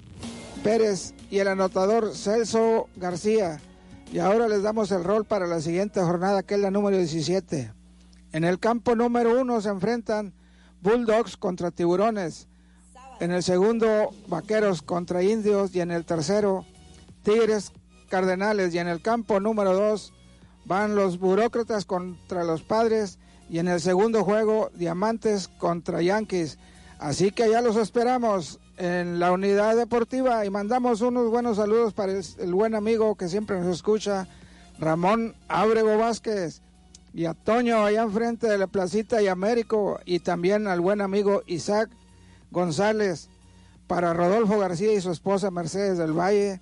Pérez 0.64 1.14
y 1.30 1.40
el 1.40 1.48
anotador 1.48 2.16
Celso 2.16 2.88
García. 2.96 3.60
Y 4.12 4.20
ahora 4.20 4.48
les 4.48 4.64
damos 4.64 4.92
el 4.92 5.04
rol 5.04 5.26
para 5.26 5.48
la 5.48 5.60
siguiente 5.60 6.02
jornada, 6.02 6.44
que 6.44 6.56
es 6.56 6.62
la 6.62 6.72
número 6.72 6.98
17. 6.98 7.74
En 8.32 8.44
el 8.44 8.60
campo 8.60 8.96
número 8.96 9.40
uno 9.40 9.60
se 9.62 9.70
enfrentan 9.70 10.34
Bulldogs 10.82 11.38
contra 11.38 11.72
Tiburones. 11.72 12.48
En 13.20 13.32
el 13.32 13.44
segundo, 13.44 14.12
Vaqueros 14.28 14.82
contra 14.82 15.24
Indios. 15.24 15.76
Y 15.76 15.82
en 15.82 15.92
el 15.92 16.06
tercero, 16.06 16.66
Tigres 17.24 17.72
Cardenales. 18.10 18.74
Y 18.74 18.80
en 18.80 18.88
el 18.88 19.02
campo 19.02 19.40
número 19.40 19.74
dos, 19.74 20.14
van 20.66 20.96
los 20.96 21.20
Burócratas 21.20 21.86
contra 21.86 22.44
los 22.44 22.64
Padres. 22.64 23.20
Y 23.50 23.60
en 23.60 23.68
el 23.68 23.82
segundo 23.82 24.24
juego, 24.24 24.70
Diamantes 24.76 25.48
contra 25.48 26.02
Yankees. 26.02 26.60
Así 27.00 27.32
que 27.32 27.50
ya 27.50 27.62
los 27.62 27.76
esperamos 27.76 28.60
en 28.78 29.20
la 29.20 29.32
unidad 29.32 29.76
deportiva 29.76 30.46
y 30.46 30.50
mandamos 30.50 31.02
unos 31.02 31.30
buenos 31.30 31.58
saludos 31.58 31.94
para 31.94 32.14
el, 32.14 32.54
buen 32.54 32.76
amigo 32.76 33.16
que 33.16 33.28
siempre 33.28 33.60
nos 33.60 33.76
escucha, 33.76 34.28
Ramón 34.80 35.36
Ábrego 35.48 35.98
Vázquez, 35.98 36.62
y 37.14 37.26
a 37.26 37.34
Toño 37.34 37.84
allá 37.84 38.04
enfrente 38.04 38.48
de 38.48 38.60
la 38.60 38.68
placita 38.68 39.22
y 39.22 39.28
Américo, 39.28 40.00
y 40.06 40.20
también 40.20 40.68
al 40.68 40.80
buen 40.80 41.02
amigo 41.02 41.42
Isaac 41.48 41.90
González, 42.52 43.30
para 43.88 44.14
Rodolfo 44.14 44.60
García 44.60 44.94
y 44.94 45.02
su 45.02 45.12
esposa 45.12 45.50
Mercedes 45.50 45.98
del 45.98 46.12
Valle, 46.12 46.62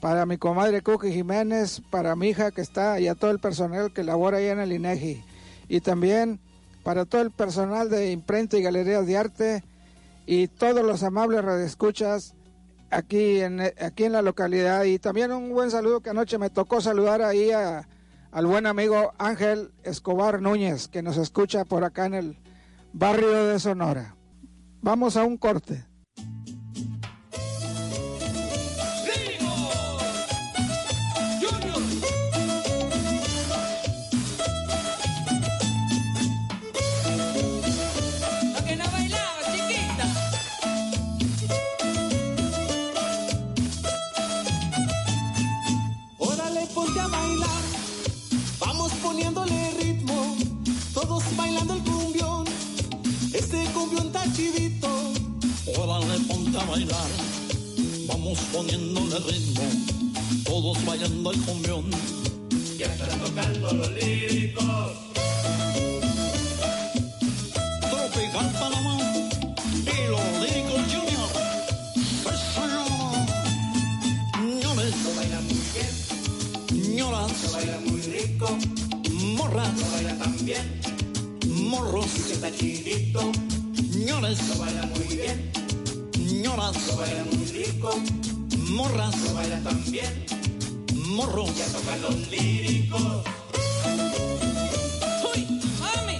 para 0.00 0.26
mi 0.26 0.36
comadre 0.36 0.82
Cookie 0.82 1.12
Jiménez, 1.12 1.80
para 1.90 2.14
mi 2.14 2.28
hija 2.28 2.50
que 2.50 2.60
está 2.60 3.00
y 3.00 3.08
a 3.08 3.14
todo 3.14 3.30
el 3.30 3.38
personal 3.38 3.92
que 3.92 4.04
labora 4.04 4.38
ahí 4.38 4.48
en 4.48 4.60
el 4.60 4.72
INEGI, 4.72 5.24
y 5.68 5.80
también 5.80 6.40
para 6.82 7.06
todo 7.06 7.22
el 7.22 7.30
personal 7.30 7.88
de 7.88 8.10
imprenta 8.10 8.58
y 8.58 8.62
galerías 8.62 9.06
de 9.06 9.16
arte, 9.16 9.64
y 10.26 10.48
todos 10.48 10.84
los 10.84 11.02
amables 11.02 11.44
radioescuchas 11.44 12.34
aquí 12.90 13.40
en, 13.40 13.60
aquí 13.60 14.04
en 14.04 14.12
la 14.12 14.22
localidad. 14.22 14.84
Y 14.84 14.98
también 14.98 15.32
un 15.32 15.50
buen 15.50 15.70
saludo 15.70 16.00
que 16.00 16.10
anoche 16.10 16.38
me 16.38 16.50
tocó 16.50 16.80
saludar 16.80 17.22
ahí 17.22 17.50
al 17.50 18.46
buen 18.46 18.66
amigo 18.66 19.12
Ángel 19.18 19.72
Escobar 19.82 20.40
Núñez, 20.40 20.88
que 20.88 21.02
nos 21.02 21.16
escucha 21.16 21.64
por 21.64 21.84
acá 21.84 22.06
en 22.06 22.14
el 22.14 22.38
barrio 22.92 23.46
de 23.46 23.58
Sonora. 23.58 24.16
Vamos 24.80 25.16
a 25.16 25.24
un 25.24 25.36
corte. 25.36 25.84
Bailar, 56.60 57.10
vamos 58.06 58.38
poniéndole 58.52 59.18
ritmo, 59.20 59.62
todos 60.44 60.84
bailando 60.84 61.32
el 61.32 61.40
cumbión. 61.40 61.84
Ya 62.78 62.86
están 62.86 63.18
tocando 63.20 63.72
los 63.72 63.90
líricos. 63.92 64.92
Tropical 67.80 68.52
Panamá 68.52 68.98
y 69.80 70.10
los 70.10 70.20
líricos 70.40 70.80
junior. 70.92 71.30
Ñoles. 74.60 74.94
Lo 75.04 75.14
baila 75.16 75.40
muy 75.40 75.62
bien. 75.74 76.96
Ñolas. 76.96 77.42
Lo 77.44 77.52
baila 77.52 77.80
muy 77.86 78.00
rico. 78.02 78.58
Morras. 79.36 79.72
Lo 79.80 79.90
baila 79.92 80.18
también. 80.18 80.80
Morros. 81.46 82.06
Que 82.26 82.32
está 82.34 82.54
chinito. 82.54 83.32
Ñoles. 84.04 84.48
Lo 84.48 84.56
baila 84.58 84.86
muy 84.86 85.16
bien 85.16 85.61
señoras. 86.42 86.86
Lo 86.88 86.96
baila 86.96 87.24
muy 87.24 87.44
rico. 87.46 87.90
Morras. 88.70 89.16
Lo 89.22 89.34
baila 89.34 89.60
también. 89.60 90.26
Morro. 91.06 91.46
Ya 91.46 91.66
tocan 91.66 92.02
los 92.02 92.16
líricos. 92.30 93.24
¡Uy! 95.34 95.60
¡Mami! 95.78 96.18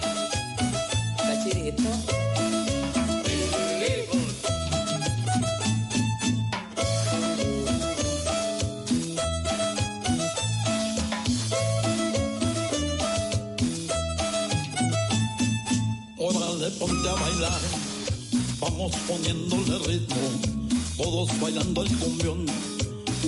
Cachirito. 1.17 1.89
Órale, 16.17 16.71
ponte 16.79 17.09
a 17.09 17.13
bailar 17.13 17.62
poniéndole 19.07 19.77
ritmo, 19.87 20.17
todos 20.97 21.39
bailando 21.39 21.83
el 21.83 21.97
cumbión, 21.97 22.45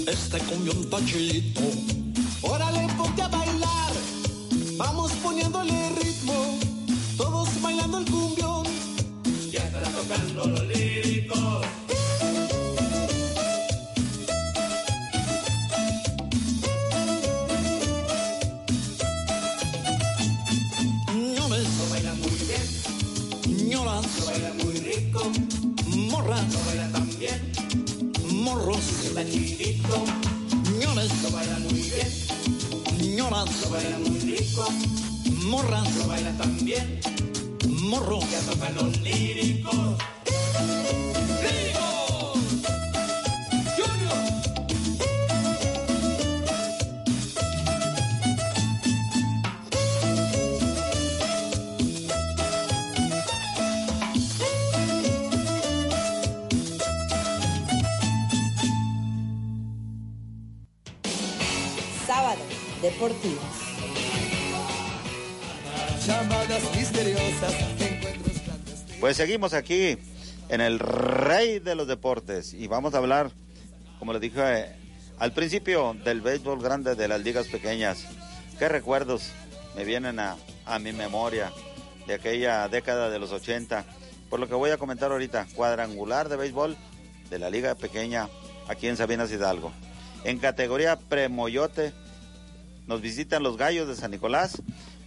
este 0.08 0.38
cumbión 0.40 0.78
está 0.82 1.06
chilito. 1.06 1.95
Pues 69.00 69.18
seguimos 69.18 69.54
aquí 69.54 69.98
en 70.50 70.62
el 70.62 70.80
rey 70.80 71.60
de 71.60 71.76
los 71.76 71.88
deportes 71.88 72.54
y 72.54 72.68
vamos 72.68 72.94
a 72.94 73.00
hablar, 73.00 73.32
como 74.00 74.14
les 74.14 74.22
dije 74.22 74.42
eh, 74.42 74.76
al 75.20 75.34
principio, 75.34 75.96
del 76.06 76.22
béisbol 76.22 76.62
grande 76.62 76.96
de 76.96 77.08
las 77.08 77.22
ligas 77.22 77.48
pequeñas. 77.48 78.06
¿Qué 78.58 78.70
recuerdos 78.70 79.32
me 79.76 79.84
vienen 79.84 80.20
a, 80.20 80.38
a 80.66 80.80
mi 80.80 80.94
memoria 80.94 81.52
de 82.08 82.14
aquella 82.14 82.68
década 82.70 83.10
de 83.10 83.20
los 83.20 83.32
80? 83.32 83.84
Por 84.30 84.40
lo 84.40 84.48
que 84.48 84.56
voy 84.56 84.72
a 84.72 84.78
comentar 84.78 85.12
ahorita, 85.12 85.48
cuadrangular 85.54 86.30
de 86.30 86.38
béisbol 86.38 86.78
de 87.30 87.40
la 87.40 87.50
liga 87.50 87.76
pequeña 87.76 88.30
aquí 88.68 88.88
en 88.88 88.96
Sabinas 88.96 89.32
Hidalgo. 89.32 89.72
En 90.24 90.40
categoría 90.40 90.98
Premoyote 90.98 91.94
nos 92.88 93.02
visitan 93.02 93.44
los 93.44 93.58
Gallos 93.58 93.88
de 93.88 93.96
San 93.96 94.12
Nicolás, 94.12 94.62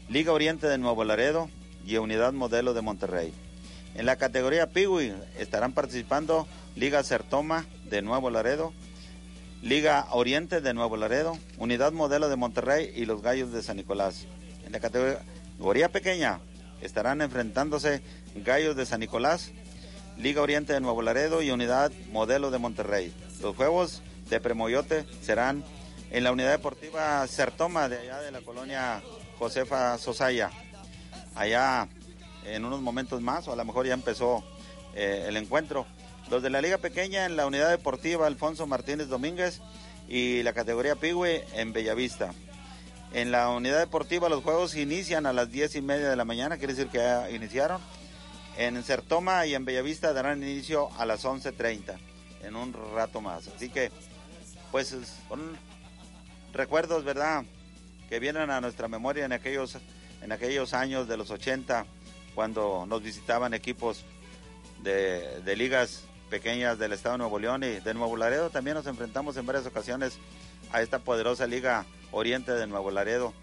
Liga 0.09 0.33
Oriente 0.33 0.67
de 0.67 0.79
Nuevo 0.79 1.05
Laredo 1.05 1.49
y 1.85 1.97
Unidad 1.97 2.33
Modelo 2.33 2.75
de 2.75 2.83
Monterrey. 2.83 3.33
En 3.95 4.07
la 4.07 4.17
categoría 4.17 4.71
Piwi 4.71 5.13
estarán 5.39 5.73
participando 5.73 6.47
Liga 6.77 7.03
Certoma 7.03 7.67
de 7.89 8.03
Nuevo 8.03 8.31
Laredo, 8.31 8.73
Liga 9.63 10.07
Oriente 10.13 10.61
de 10.61 10.75
Nuevo 10.75 10.97
Laredo, 10.97 11.37
Unidad 11.57 11.93
Modelo 11.93 12.29
de 12.29 12.37
Monterrey 12.37 12.93
y 12.95 13.07
los 13.07 13.23
Gallos 13.23 13.53
de 13.53 13.63
San 13.63 13.77
Nicolás. 13.77 14.27
En 14.65 14.73
la 14.73 14.81
categoría 14.81 15.89
pequeña 15.89 16.41
estarán 16.81 17.21
enfrentándose 17.21 18.03
Gallos 18.37 18.77
de 18.77 18.87
San 18.87 19.01
Nicolás, 19.01 19.53
Liga 20.17 20.43
Oriente 20.43 20.73
de 20.73 20.81
Nuevo 20.81 21.03
Laredo 21.03 21.43
y 21.43 21.51
Unidad 21.51 21.93
Modelo 22.13 22.51
de 22.51 22.59
Monterrey. 22.59 23.13
Los 23.41 23.57
juegos 23.57 24.03
de 24.31 24.41
Premoyote 24.41 25.07
serán 25.23 25.65
en 26.11 26.25
la 26.25 26.33
Unidad 26.33 26.51
Deportiva 26.51 27.27
Certoma 27.27 27.89
de 27.89 27.99
allá 27.99 28.21
de 28.21 28.31
la 28.31 28.41
colonia 28.41 29.03
Josefa 29.39 29.99
Sosaya. 29.99 30.51
Allá 31.35 31.89
en 32.45 32.65
unos 32.65 32.81
momentos 32.81 33.21
más, 33.21 33.47
o 33.49 33.53
a 33.53 33.57
lo 33.57 33.65
mejor 33.65 33.87
ya 33.87 33.95
empezó 33.95 34.45
eh, 34.95 35.27
el 35.29 35.37
encuentro. 35.37 35.87
Los 36.31 36.43
de 36.43 36.51
la 36.51 36.61
Liga 36.61 36.79
Pequeña 36.79 37.27
en 37.27 37.37
la 37.37 37.47
Unidad 37.47 37.71
Deportiva 37.71 38.27
Alfonso 38.27 38.67
Martínez 38.67 39.09
Domínguez 39.09 39.61
y 40.09 40.43
la 40.43 40.53
categoría 40.53 40.97
Pigüe 40.97 41.45
en 41.55 41.73
Bellavista. 41.73 42.33
En 43.13 43.31
la 43.31 43.49
unidad 43.49 43.79
deportiva 43.79 44.29
los 44.29 44.43
juegos 44.43 44.77
inician 44.77 45.25
a 45.25 45.33
las 45.33 45.51
10 45.51 45.77
y 45.77 45.83
media 45.83 46.11
de 46.11 46.17
la 46.17 46.27
mañana, 46.27 46.59
quiere 46.59 46.75
decir 46.75 46.91
que 46.91 46.99
ya 46.99 47.31
iniciaron. 47.31 47.81
En 48.59 48.83
Certoma 48.83 49.47
y 49.47 49.55
en 49.55 49.65
Bellavista 49.65 50.13
darán 50.13 50.43
inicio 50.43 50.91
a 50.99 51.07
las 51.07 51.25
11.30, 51.25 51.97
en 52.43 52.57
un 52.57 52.75
rato 52.95 53.21
más. 53.21 53.49
Así 53.49 53.71
que, 53.71 53.91
pues, 54.71 54.95
son 55.29 55.57
recuerdos, 56.53 57.05
¿verdad?, 57.05 57.45
que 58.09 58.19
vienen 58.21 58.51
a 58.51 58.61
nuestra 58.61 58.89
memoria 58.89 59.25
en 59.25 59.33
aquellos, 59.33 59.77
en 60.23 60.33
aquellos 60.33 60.73
años 60.73 61.09
de 61.09 61.17
los 61.17 61.31
80, 61.31 61.85
cuando 62.35 62.87
nos 62.87 63.03
visitaban 63.03 63.53
equipos 63.53 64.05
de, 64.83 65.43
de 65.43 65.57
ligas 65.57 66.05
pequeñas 66.31 66.79
del 66.79 66.93
estado 66.93 67.15
de 67.15 67.19
Nuevo 67.19 67.39
León 67.39 67.65
y 67.65 67.81
de 67.81 67.95
Nuevo 67.95 68.17
Laredo. 68.17 68.51
También 68.51 68.77
nos 68.77 68.87
enfrentamos 68.87 69.37
en 69.37 69.47
varias 69.47 69.67
ocasiones 69.67 70.19
a 70.73 70.83
esta 70.83 71.01
poderosa 71.01 71.47
liga 71.47 71.85
Oriente 72.13 72.53
de 72.53 72.67
Nuevo 72.67 72.91
Laredo 72.91 73.35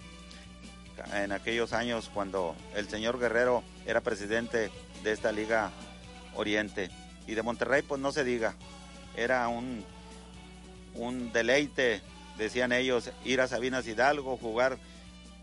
en 1.13 1.31
aquellos 1.31 1.73
años 1.73 2.09
cuando 2.13 2.55
el 2.75 2.87
señor 2.87 3.19
Guerrero 3.19 3.63
era 3.85 4.01
presidente 4.01 4.71
de 5.03 5.11
esta 5.11 5.31
liga 5.31 5.71
Oriente. 6.35 6.89
Y 7.27 7.33
de 7.33 7.43
Monterrey, 7.43 7.81
pues 7.81 7.99
no 8.01 8.11
se 8.11 8.23
diga, 8.23 8.55
era 9.15 9.47
un, 9.47 9.83
un 10.93 11.31
deleite, 11.31 12.01
decían 12.37 12.71
ellos, 12.71 13.11
ir 13.23 13.41
a 13.41 13.47
Sabinas 13.47 13.87
Hidalgo, 13.87 14.37
jugar 14.37 14.77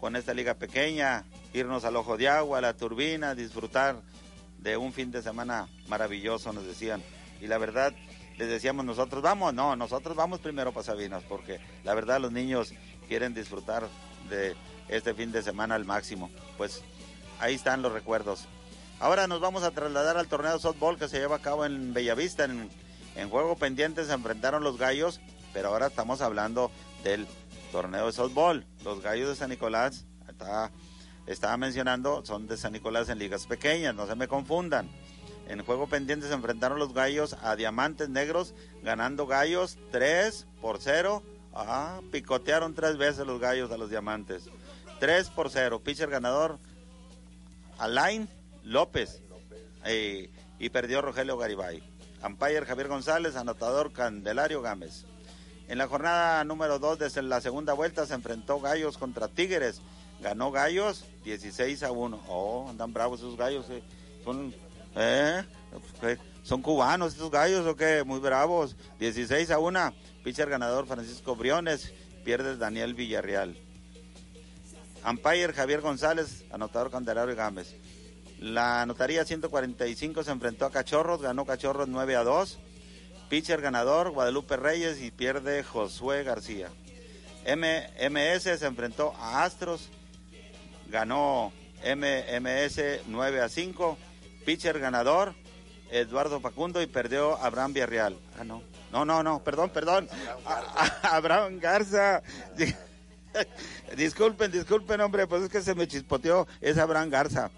con 0.00 0.16
esta 0.16 0.34
liga 0.34 0.54
pequeña, 0.54 1.24
irnos 1.52 1.84
al 1.84 1.96
Ojo 1.96 2.16
de 2.16 2.28
Agua, 2.28 2.58
a 2.58 2.60
la 2.60 2.74
Turbina, 2.76 3.34
disfrutar 3.34 4.02
de 4.58 4.76
un 4.76 4.92
fin 4.92 5.10
de 5.10 5.22
semana 5.22 5.68
maravilloso, 5.88 6.52
nos 6.52 6.66
decían. 6.66 7.02
Y 7.40 7.46
la 7.46 7.58
verdad, 7.58 7.92
les 8.36 8.48
decíamos 8.48 8.84
nosotros, 8.84 9.22
vamos, 9.22 9.54
no, 9.54 9.76
nosotros 9.76 10.16
vamos 10.16 10.40
primero 10.40 10.72
para 10.72 10.84
Sabinas, 10.84 11.22
porque 11.28 11.60
la 11.84 11.94
verdad 11.94 12.20
los 12.20 12.32
niños 12.32 12.72
quieren 13.08 13.34
disfrutar 13.34 13.88
de 14.28 14.54
este 14.88 15.14
fin 15.14 15.32
de 15.32 15.42
semana 15.42 15.74
al 15.74 15.84
máximo. 15.84 16.30
Pues 16.56 16.82
ahí 17.38 17.54
están 17.54 17.82
los 17.82 17.92
recuerdos. 17.92 18.46
Ahora 19.00 19.26
nos 19.26 19.40
vamos 19.40 19.64
a 19.64 19.72
trasladar 19.72 20.16
al 20.16 20.28
torneo 20.28 20.52
de 20.52 20.60
softball 20.60 20.98
que 20.98 21.08
se 21.08 21.18
lleva 21.18 21.36
a 21.36 21.42
cabo 21.42 21.64
en 21.64 21.92
Bellavista. 21.92 22.44
En, 22.44 22.70
en 23.16 23.30
juego 23.30 23.56
pendiente 23.56 24.04
se 24.04 24.12
enfrentaron 24.12 24.62
los 24.62 24.78
gallos, 24.78 25.20
pero 25.52 25.68
ahora 25.68 25.86
estamos 25.88 26.20
hablando 26.20 26.70
del 27.04 27.26
torneo 27.70 28.06
de 28.06 28.12
softball. 28.12 28.66
Los 28.84 29.02
gallos 29.02 29.28
de 29.28 29.36
San 29.36 29.50
Nicolás, 29.50 30.06
estaba 31.26 31.56
mencionando, 31.56 32.24
son 32.24 32.46
de 32.46 32.56
San 32.56 32.72
Nicolás 32.72 33.08
en 33.08 33.18
ligas 33.18 33.46
pequeñas, 33.46 33.94
no 33.94 34.06
se 34.06 34.14
me 34.14 34.28
confundan. 34.28 34.88
En 35.48 35.64
juego 35.64 35.86
pendiente 35.86 36.28
se 36.28 36.34
enfrentaron 36.34 36.78
los 36.78 36.94
gallos 36.94 37.36
a 37.42 37.56
Diamantes 37.56 38.08
Negros, 38.08 38.54
ganando 38.82 39.26
gallos 39.26 39.78
3 39.90 40.46
por 40.60 40.78
0. 40.80 41.22
Ah, 41.54 42.00
picotearon 42.10 42.74
tres 42.74 42.96
veces 42.96 43.26
los 43.26 43.40
gallos 43.40 43.70
a 43.70 43.76
los 43.76 43.90
Diamantes. 43.90 44.48
3 45.00 45.28
por 45.30 45.50
0. 45.50 45.80
Pitcher 45.80 46.08
ganador 46.08 46.58
Alain 47.78 48.28
López. 48.62 49.20
Eh, 49.84 50.30
y 50.58 50.70
perdió 50.70 51.02
Rogelio 51.02 51.36
Garibay. 51.36 51.82
Umpire 52.24 52.64
Javier 52.64 52.88
González, 52.88 53.34
anotador 53.34 53.92
Candelario 53.92 54.62
Gámez. 54.62 55.04
En 55.68 55.78
la 55.78 55.88
jornada 55.88 56.44
número 56.44 56.78
2 56.78 56.98
desde 56.98 57.22
la 57.22 57.40
segunda 57.40 57.72
vuelta 57.72 58.06
se 58.06 58.14
enfrentó 58.14 58.60
Gallos 58.60 58.98
contra 58.98 59.28
Tigres. 59.28 59.80
Ganó 60.20 60.50
Gallos 60.50 61.04
16 61.24 61.82
a 61.82 61.92
1. 61.92 62.20
Oh, 62.28 62.66
andan 62.68 62.92
bravos 62.92 63.20
esos 63.20 63.36
gallos. 63.36 63.66
Eh. 63.70 63.82
Son 64.24 64.54
¿Eh? 64.94 65.44
¿Son 66.42 66.60
cubanos 66.60 67.12
estos 67.12 67.30
gallos 67.30 67.66
o 67.66 67.76
qué? 67.76 68.02
Muy 68.04 68.20
bravos. 68.20 68.76
16 68.98 69.50
a 69.50 69.58
1. 69.58 69.94
Pitcher 70.24 70.48
ganador 70.48 70.86
Francisco 70.86 71.36
Briones. 71.36 71.92
Pierde 72.24 72.56
Daniel 72.56 72.94
Villarreal. 72.94 73.56
Umpire 75.08 75.52
Javier 75.52 75.80
González, 75.80 76.44
anotador 76.52 76.90
Candelario 76.90 77.34
Gámez. 77.34 77.74
La 78.38 78.86
notaría 78.86 79.24
145 79.24 80.22
se 80.22 80.30
enfrentó 80.30 80.66
a 80.66 80.70
Cachorros, 80.70 81.22
ganó 81.22 81.44
Cachorros 81.44 81.88
9 81.88 82.16
a 82.16 82.22
2. 82.22 82.58
Pitcher 83.32 83.62
ganador 83.62 84.10
Guadalupe 84.10 84.58
Reyes 84.58 85.00
y 85.00 85.10
pierde 85.10 85.62
Josué 85.62 86.22
García. 86.22 86.68
MMS 87.46 88.42
se 88.42 88.66
enfrentó 88.66 89.14
a 89.16 89.42
Astros, 89.44 89.88
ganó 90.90 91.50
MMS 91.82 93.00
9 93.06 93.40
a 93.40 93.48
5. 93.48 93.96
Pitcher 94.44 94.78
ganador, 94.78 95.34
Eduardo 95.90 96.40
Facundo 96.40 96.82
y 96.82 96.86
perdió 96.86 97.38
Abraham 97.38 97.72
Villarreal. 97.72 98.18
Ah, 98.38 98.44
no. 98.44 98.62
No, 98.92 99.06
no, 99.06 99.22
no, 99.22 99.42
perdón, 99.42 99.70
perdón. 99.70 100.10
Abraham 101.02 101.58
Garza. 101.58 102.22
disculpen, 103.96 104.52
disculpen, 104.52 105.00
hombre, 105.00 105.26
pues 105.26 105.44
es 105.44 105.48
que 105.48 105.62
se 105.62 105.74
me 105.74 105.88
chispoteó. 105.88 106.46
Es 106.60 106.76
Abraham 106.76 107.08
Garza. 107.08 107.50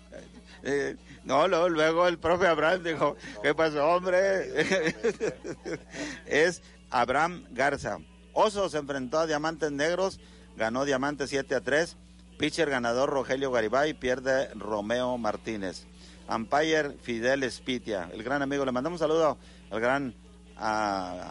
Eh, 0.62 0.94
no, 1.24 1.48
luego 1.48 2.06
el 2.06 2.18
profe 2.18 2.46
Abraham 2.46 2.82
dijo, 2.82 3.16
¿qué 3.42 3.54
pasó, 3.54 3.86
hombre? 3.86 4.50
es 6.26 6.62
Abraham 6.90 7.46
Garza. 7.50 7.98
Oso 8.32 8.68
se 8.68 8.78
enfrentó 8.78 9.18
a 9.18 9.26
Diamantes 9.26 9.72
Negros, 9.72 10.20
ganó 10.56 10.84
Diamantes 10.84 11.30
7 11.30 11.54
a 11.54 11.60
3. 11.60 11.96
Pitcher 12.38 12.68
ganador 12.68 13.10
Rogelio 13.10 13.52
Garibay, 13.52 13.94
pierde 13.94 14.48
Romeo 14.54 15.16
Martínez. 15.18 15.86
Umpire 16.28 16.90
Fidel 17.00 17.42
Espitia, 17.42 18.10
el 18.12 18.22
gran 18.22 18.42
amigo. 18.42 18.64
Le 18.64 18.72
mandamos 18.72 19.00
un 19.00 19.08
saludo 19.08 19.38
al 19.70 19.80
gran 19.80 20.14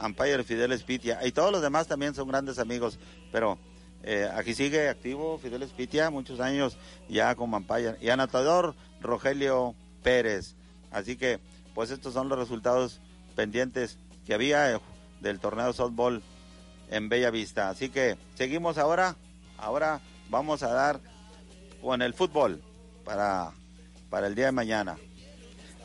Umpire 0.03 0.43
Fidel 0.43 0.71
Espitia. 0.71 1.19
Y 1.25 1.31
todos 1.31 1.51
los 1.51 1.61
demás 1.61 1.87
también 1.87 2.15
son 2.15 2.29
grandes 2.29 2.57
amigos. 2.57 2.99
Pero 3.31 3.57
eh, 4.01 4.29
aquí 4.33 4.53
sigue 4.53 4.89
activo 4.89 5.37
Fidel 5.37 5.63
Espitia, 5.63 6.09
muchos 6.09 6.39
años 6.39 6.77
ya 7.09 7.35
como 7.35 7.57
Umpire. 7.57 7.97
Y 8.01 8.09
anotador 8.09 8.75
Rogelio 9.01 9.75
Pérez. 10.03 10.55
Así 10.91 11.15
que, 11.15 11.39
pues 11.73 11.89
estos 11.89 12.13
son 12.13 12.29
los 12.29 12.37
resultados 12.37 12.99
pendientes 13.35 13.97
que 14.25 14.33
había 14.33 14.73
eh, 14.73 14.79
del 15.21 15.39
torneo 15.39 15.67
de 15.67 15.73
softball 15.73 16.21
en 16.91 17.09
Bella 17.09 17.31
Vista. 17.31 17.69
Así 17.69 17.89
que 17.89 18.17
seguimos 18.35 18.77
ahora. 18.77 19.15
Ahora 19.57 20.01
vamos 20.29 20.61
a 20.61 20.73
dar 20.73 20.99
con 21.81 22.01
el 22.01 22.13
fútbol 22.13 22.61
para 23.05 23.53
para 24.13 24.27
el 24.27 24.35
día 24.35 24.45
de 24.45 24.51
mañana. 24.51 24.95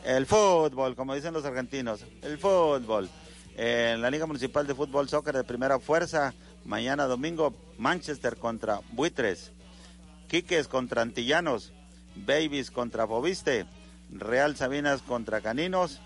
El 0.05 0.27
fútbol, 0.27 0.95
como 0.95 1.15
dicen 1.15 1.33
los 1.33 1.45
argentinos, 1.45 2.05
el 2.21 2.37
fútbol. 2.37 3.09
En 3.57 4.03
la 4.03 4.11
Liga 4.11 4.27
Municipal 4.27 4.67
de 4.67 4.75
Fútbol 4.75 5.09
Soccer 5.09 5.35
de 5.35 5.43
Primera 5.43 5.79
Fuerza, 5.79 6.35
mañana 6.63 7.07
domingo, 7.07 7.55
Manchester 7.79 8.37
contra 8.37 8.81
Buitres, 8.91 9.51
Quiques 10.27 10.67
contra 10.67 11.01
Antillanos, 11.01 11.73
Babies 12.15 12.69
contra 12.69 13.05
Boviste, 13.05 13.65
Real 14.11 14.55
Sabinas 14.55 15.01
contra 15.01 15.41
Caninos. 15.41 16.01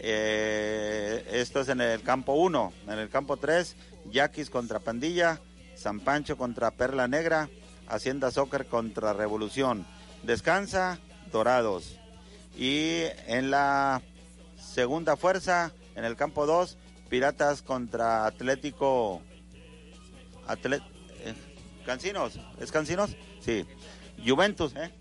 Eh, 0.00 1.26
esto 1.32 1.60
es 1.60 1.68
en 1.68 1.80
el 1.80 2.02
campo 2.02 2.34
1. 2.34 2.72
En 2.88 2.98
el 2.98 3.08
campo 3.08 3.36
3, 3.36 3.76
Yaquis 4.10 4.50
contra 4.50 4.80
Pandilla, 4.80 5.40
San 5.74 6.00
Pancho 6.00 6.36
contra 6.36 6.70
Perla 6.70 7.08
Negra, 7.08 7.48
Hacienda 7.88 8.30
Soccer 8.30 8.66
contra 8.66 9.12
Revolución. 9.12 9.86
Descansa 10.22 10.98
Dorados. 11.32 11.98
Y 12.56 13.02
en 13.26 13.50
la 13.50 14.02
segunda 14.56 15.16
fuerza, 15.16 15.72
en 15.94 16.04
el 16.04 16.16
campo 16.16 16.46
2, 16.46 16.76
Piratas 17.08 17.62
contra 17.62 18.26
Atlético. 18.26 19.22
Eh, 20.48 21.34
Cancinos, 21.86 22.38
¿es 22.60 22.70
Cancinos? 22.70 23.16
Sí. 23.40 23.66
Juventus, 24.26 24.74
¿eh? 24.76 24.92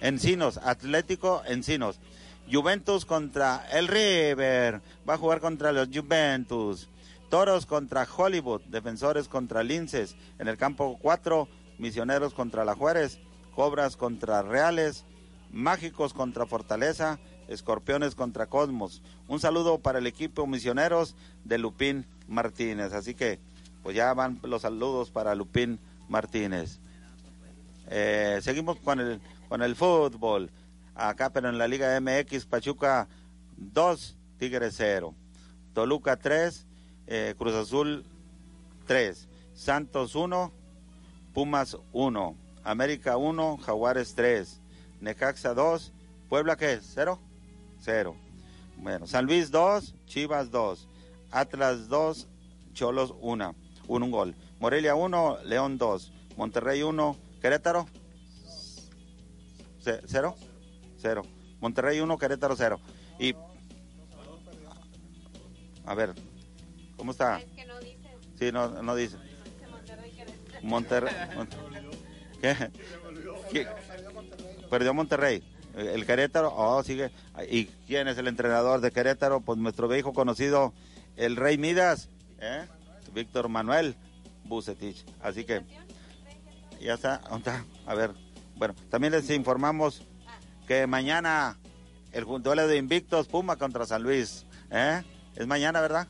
Encinos, 0.00 0.58
Atlético 0.62 1.42
Encinos. 1.46 2.00
Juventus 2.50 3.04
contra 3.04 3.66
el 3.70 3.86
River. 3.86 4.80
Va 5.08 5.14
a 5.14 5.18
jugar 5.18 5.40
contra 5.40 5.72
los 5.72 5.88
Juventus. 5.88 6.88
Toros 7.28 7.66
contra 7.66 8.08
Hollywood. 8.16 8.62
Defensores 8.62 9.28
contra 9.28 9.62
Linces. 9.62 10.16
En 10.38 10.48
el 10.48 10.56
campo 10.56 10.98
4, 11.00 11.48
Misioneros 11.78 12.34
contra 12.34 12.64
la 12.64 12.74
Juárez. 12.74 13.20
Cobras 13.54 13.96
contra 13.96 14.42
Reales. 14.42 15.04
Mágicos 15.52 16.12
contra 16.12 16.46
Fortaleza. 16.46 17.20
Escorpiones 17.46 18.14
contra 18.14 18.46
Cosmos. 18.46 19.02
Un 19.28 19.38
saludo 19.38 19.78
para 19.78 19.98
el 19.98 20.06
equipo 20.06 20.46
Misioneros 20.46 21.14
de 21.44 21.58
Lupín 21.58 22.06
Martínez. 22.26 22.92
Así 22.92 23.14
que, 23.14 23.38
pues 23.82 23.94
ya 23.94 24.12
van 24.14 24.40
los 24.42 24.62
saludos 24.62 25.10
para 25.10 25.34
Lupín 25.34 25.78
Martínez. 26.08 26.80
Eh, 27.88 28.38
seguimos 28.42 28.78
con 28.78 29.00
el, 29.00 29.20
con 29.50 29.62
el 29.62 29.74
fútbol. 29.74 30.52
Acá, 30.94 31.30
pero 31.30 31.48
en 31.48 31.58
la 31.58 31.66
Liga 31.66 32.00
MX, 32.00 32.46
Pachuca 32.46 33.08
2, 33.56 34.16
Tigres 34.38 34.74
0. 34.76 35.12
Toluca 35.74 36.16
3, 36.16 36.66
eh, 37.08 37.34
Cruz 37.36 37.54
Azul 37.54 38.04
3. 38.86 39.28
Santos 39.52 40.14
1, 40.14 40.52
Pumas 41.34 41.76
1. 41.92 42.36
América 42.62 43.16
1, 43.16 43.56
Jaguares 43.58 44.14
3. 44.14 44.60
Necaxa 45.00 45.52
2, 45.52 45.92
Puebla 46.28 46.56
qué 46.56 46.74
es? 46.74 46.88
0? 46.94 47.18
0. 47.80 48.14
Bueno, 48.76 49.08
San 49.08 49.26
Luis 49.26 49.50
2, 49.50 49.96
Chivas 50.06 50.52
2. 50.52 50.86
Atlas 51.32 51.88
2, 51.88 52.28
Cholos 52.72 53.14
1. 53.20 53.56
1 53.88 54.04
un 54.06 54.12
gol. 54.12 54.36
Morelia 54.60 54.94
1, 54.94 55.38
León 55.44 55.76
2. 55.76 56.12
Monterrey 56.36 56.84
1, 56.84 57.16
Querétaro. 57.42 57.88
¿Cero? 59.80 60.36
Cero. 60.98 61.22
Monterrey 61.60 62.00
1, 62.00 62.18
Querétaro 62.18 62.56
0. 62.56 62.80
Y. 63.18 63.34
A 65.84 65.94
ver, 65.94 66.14
¿cómo 66.96 67.12
está? 67.12 67.38
Es 67.38 67.44
que 67.52 67.66
no 67.66 67.80
dice. 67.80 68.10
Sí, 68.38 68.52
no, 68.52 68.82
no 68.82 68.94
dice. 68.94 69.16
Monterrey. 70.62 71.14
¿Qué? 72.40 72.70
¿Qué? 73.52 73.66
Perdió 74.70 74.94
Monterrey. 74.94 75.42
El 75.74 76.04
Querétaro, 76.04 76.52
oh, 76.54 76.82
sigue. 76.82 77.10
¿Y 77.48 77.66
quién 77.86 78.08
es 78.08 78.18
el 78.18 78.28
entrenador 78.28 78.80
de 78.80 78.90
Querétaro? 78.90 79.40
Pues 79.40 79.58
nuestro 79.58 79.88
viejo 79.88 80.12
conocido, 80.12 80.74
el 81.16 81.36
Rey 81.36 81.58
Midas, 81.58 82.08
¿eh? 82.40 82.66
Víctor 83.14 83.48
Manuel 83.48 83.96
Bucetich. 84.44 85.04
Así 85.22 85.44
que, 85.44 85.62
ya 86.80 86.94
está, 86.94 87.18
¿dónde 87.30 87.50
está? 87.50 87.64
A 87.86 87.94
ver, 87.94 88.12
bueno, 88.60 88.74
también 88.90 89.14
les 89.14 89.30
informamos 89.30 90.06
que 90.68 90.86
mañana 90.86 91.56
el 92.12 92.26
duelo 92.42 92.68
de 92.68 92.76
invictos 92.76 93.26
Puma 93.26 93.56
contra 93.56 93.86
San 93.86 94.02
Luis, 94.02 94.44
¿eh? 94.70 95.02
Es 95.34 95.46
mañana, 95.46 95.80
¿verdad? 95.80 96.06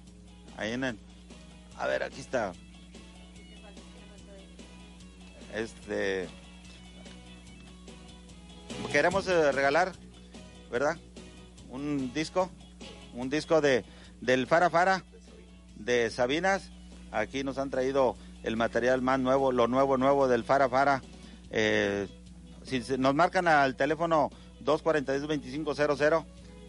Ahí 0.57 0.73
en 0.73 0.83
el... 0.83 0.99
A 1.79 1.87
ver, 1.87 2.03
aquí 2.03 2.21
está. 2.21 2.53
Este 5.55 6.29
queremos 8.91 9.29
eh, 9.29 9.53
regalar, 9.53 9.93
¿verdad? 10.73 10.97
Un 11.69 12.13
disco, 12.13 12.51
un 13.15 13.31
disco 13.31 13.61
de 13.61 13.85
del 14.21 14.49
Fara 14.49 14.71
Fara 14.71 15.05
de 15.77 16.11
Sabinas. 16.11 16.73
Aquí 17.13 17.45
nos 17.45 17.59
han 17.59 17.71
traído 17.71 18.17
el 18.43 18.57
material 18.57 19.03
más 19.03 19.21
nuevo, 19.21 19.53
lo 19.53 19.69
nuevo 19.69 19.97
nuevo 19.97 20.27
del 20.27 20.43
Fara 20.43 20.69
Fara. 20.69 21.01
Eh, 21.53 22.09
si 22.65 22.83
nos 22.99 23.15
marcan 23.15 23.49
al 23.49 23.77
teléfono 23.77 24.31
242-2500, 24.65 26.25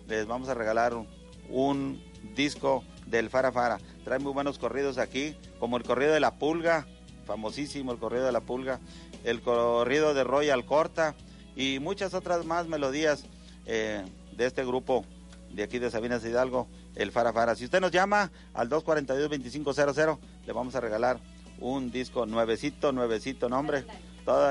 les 0.07 0.25
vamos 0.25 0.49
a 0.49 0.53
regalar 0.53 0.93
un, 0.93 1.07
un 1.49 2.01
disco 2.35 2.83
del 3.05 3.29
Fara 3.29 3.51
Fara. 3.51 3.79
Trae 4.03 4.19
muy 4.19 4.33
buenos 4.33 4.57
corridos 4.57 4.97
aquí, 4.97 5.35
como 5.59 5.77
el 5.77 5.83
corrido 5.83 6.13
de 6.13 6.19
la 6.19 6.35
Pulga, 6.35 6.87
famosísimo 7.25 7.91
el 7.91 7.99
corrido 7.99 8.25
de 8.25 8.31
la 8.31 8.41
Pulga, 8.41 8.79
el 9.23 9.41
corrido 9.41 10.13
de 10.13 10.23
Royal 10.23 10.65
Corta 10.65 11.15
y 11.55 11.79
muchas 11.79 12.13
otras 12.13 12.45
más 12.45 12.67
melodías 12.67 13.25
eh, 13.65 14.03
de 14.35 14.45
este 14.45 14.65
grupo 14.65 15.05
de 15.51 15.63
aquí 15.63 15.79
de 15.79 15.91
Sabinas 15.91 16.23
Hidalgo, 16.23 16.67
el 16.95 17.11
Fara 17.11 17.33
Fara. 17.33 17.55
Si 17.55 17.65
usted 17.65 17.81
nos 17.81 17.91
llama 17.91 18.31
al 18.53 18.69
242-2500, 18.69 20.17
le 20.45 20.53
vamos 20.53 20.75
a 20.75 20.79
regalar 20.79 21.19
un 21.59 21.91
disco 21.91 22.25
nuevecito, 22.25 22.91
nuevecito 22.91 23.49
nombre, 23.49 23.85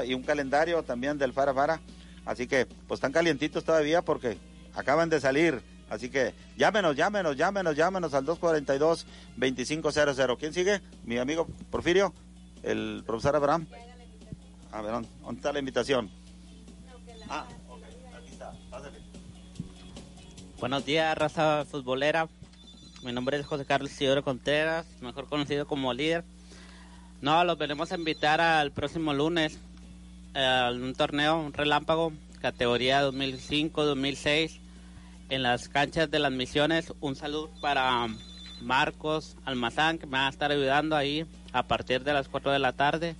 y 0.07 0.15
un 0.15 0.23
calendario 0.23 0.83
también 0.83 1.19
del 1.19 1.33
Fara 1.33 1.55
Fara. 1.55 1.81
Así 2.25 2.47
que, 2.47 2.67
pues 2.67 2.99
están 2.99 3.13
calientitos 3.13 3.65
todavía 3.65 4.03
porque 4.03 4.39
acaban 4.75 5.09
de 5.09 5.21
salir. 5.21 5.63
Así 5.89 6.11
que 6.11 6.35
llámenos, 6.57 6.95
llámenos, 6.95 7.37
llámenos, 7.37 7.77
llámenos 7.77 8.15
al 8.15 8.25
242-2500. 8.27 10.37
¿Quién 10.39 10.53
sigue? 10.53 10.81
Mi 11.05 11.19
amigo 11.19 11.49
Porfirio, 11.71 12.15
el 12.63 13.03
profesor 13.07 13.37
Abraham. 13.37 13.67
A 14.71 14.83
ver, 14.83 14.93
¿dónde 14.93 15.09
está 15.35 15.53
la 15.53 15.59
invitación? 15.59 16.11
Ah, 17.29 17.45
ok, 17.69 17.83
aquí 18.17 18.31
está. 18.31 18.53
Buenos 20.61 20.85
días, 20.85 21.19
raza 21.19 21.65
futbolera. 21.65 22.29
Mi 23.03 23.13
nombre 23.13 23.39
es 23.39 23.47
José 23.47 23.65
Carlos 23.65 23.91
Isidoro 23.91 24.23
Contreras, 24.23 24.87
mejor 25.01 25.27
conocido 25.27 25.67
como 25.67 25.95
líder. 25.95 26.23
No, 27.23 27.45
los 27.45 27.59
venimos 27.59 27.93
a 27.93 27.97
invitar 27.97 28.41
al 28.41 28.73
próximo 28.73 29.13
lunes 29.13 29.59
a 30.35 30.71
un 30.73 30.95
torneo, 30.95 31.39
un 31.39 31.53
relámpago, 31.53 32.15
categoría 32.41 33.07
2005-2006, 33.07 34.59
en 35.29 35.43
las 35.43 35.69
canchas 35.69 36.11
de 36.11 36.19
las 36.19 36.33
misiones. 36.33 36.95
Un 37.01 37.17
saludo 37.17 37.51
para 37.61 38.09
Marcos 38.63 39.37
Almazán, 39.45 39.99
que 39.99 40.07
me 40.07 40.13
va 40.13 40.29
a 40.29 40.31
estar 40.31 40.51
ayudando 40.51 40.97
ahí 40.97 41.27
a 41.53 41.63
partir 41.65 42.05
de 42.05 42.15
las 42.15 42.29
4 42.29 42.53
de 42.53 42.59
la 42.59 42.73
tarde. 42.73 43.17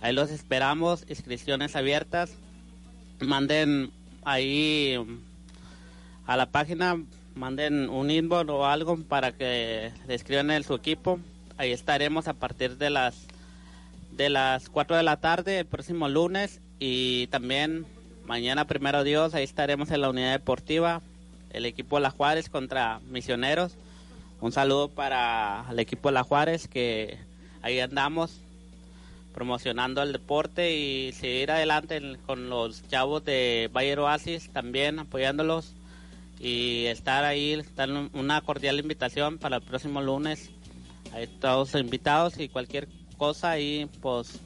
Ahí 0.00 0.14
los 0.14 0.30
esperamos, 0.30 1.04
inscripciones 1.06 1.76
abiertas. 1.76 2.32
Manden 3.20 3.90
ahí 4.24 4.96
a 6.26 6.38
la 6.38 6.46
página, 6.46 7.02
manden 7.34 7.90
un 7.90 8.10
inbox 8.10 8.48
o 8.48 8.64
algo 8.64 8.96
para 8.96 9.32
que 9.32 9.92
describan 10.06 10.62
su 10.64 10.72
equipo. 10.72 11.20
Ahí 11.58 11.72
estaremos 11.72 12.28
a 12.28 12.34
partir 12.34 12.76
de 12.76 12.90
las 12.90 13.26
de 14.12 14.30
las 14.30 14.68
4 14.68 14.96
de 14.96 15.02
la 15.02 15.18
tarde 15.18 15.58
el 15.60 15.66
próximo 15.66 16.08
lunes 16.08 16.60
y 16.78 17.26
también 17.28 17.86
mañana 18.24 18.66
primero 18.66 19.04
Dios, 19.04 19.34
ahí 19.34 19.44
estaremos 19.44 19.90
en 19.90 20.00
la 20.00 20.10
unidad 20.10 20.32
deportiva, 20.32 21.02
el 21.50 21.66
equipo 21.66 22.00
La 22.00 22.10
Juárez 22.10 22.48
contra 22.48 23.00
Misioneros. 23.10 23.76
Un 24.40 24.52
saludo 24.52 24.88
para 24.88 25.64
el 25.70 25.78
equipo 25.78 26.10
La 26.10 26.24
Juárez 26.24 26.68
que 26.68 27.18
ahí 27.62 27.80
andamos 27.80 28.40
promocionando 29.34 30.02
el 30.02 30.12
deporte 30.12 30.76
y 30.76 31.12
seguir 31.12 31.50
adelante 31.50 32.00
con 32.26 32.48
los 32.48 32.86
chavos 32.88 33.24
de 33.24 33.68
Bayer 33.72 33.98
Oasis 33.98 34.50
también 34.50 34.98
apoyándolos 34.98 35.74
y 36.40 36.86
estar 36.86 37.24
ahí, 37.24 37.52
estar 37.52 37.90
una 38.12 38.40
cordial 38.40 38.78
invitación 38.78 39.38
para 39.38 39.56
el 39.56 39.62
próximo 39.62 40.02
lunes. 40.02 40.50
Ahí 41.12 41.26
todos 41.40 41.74
invitados 41.74 42.38
y 42.38 42.48
cualquier 42.48 42.88
cosa 43.16 43.50
ahí 43.50 43.90
pues 44.00 44.40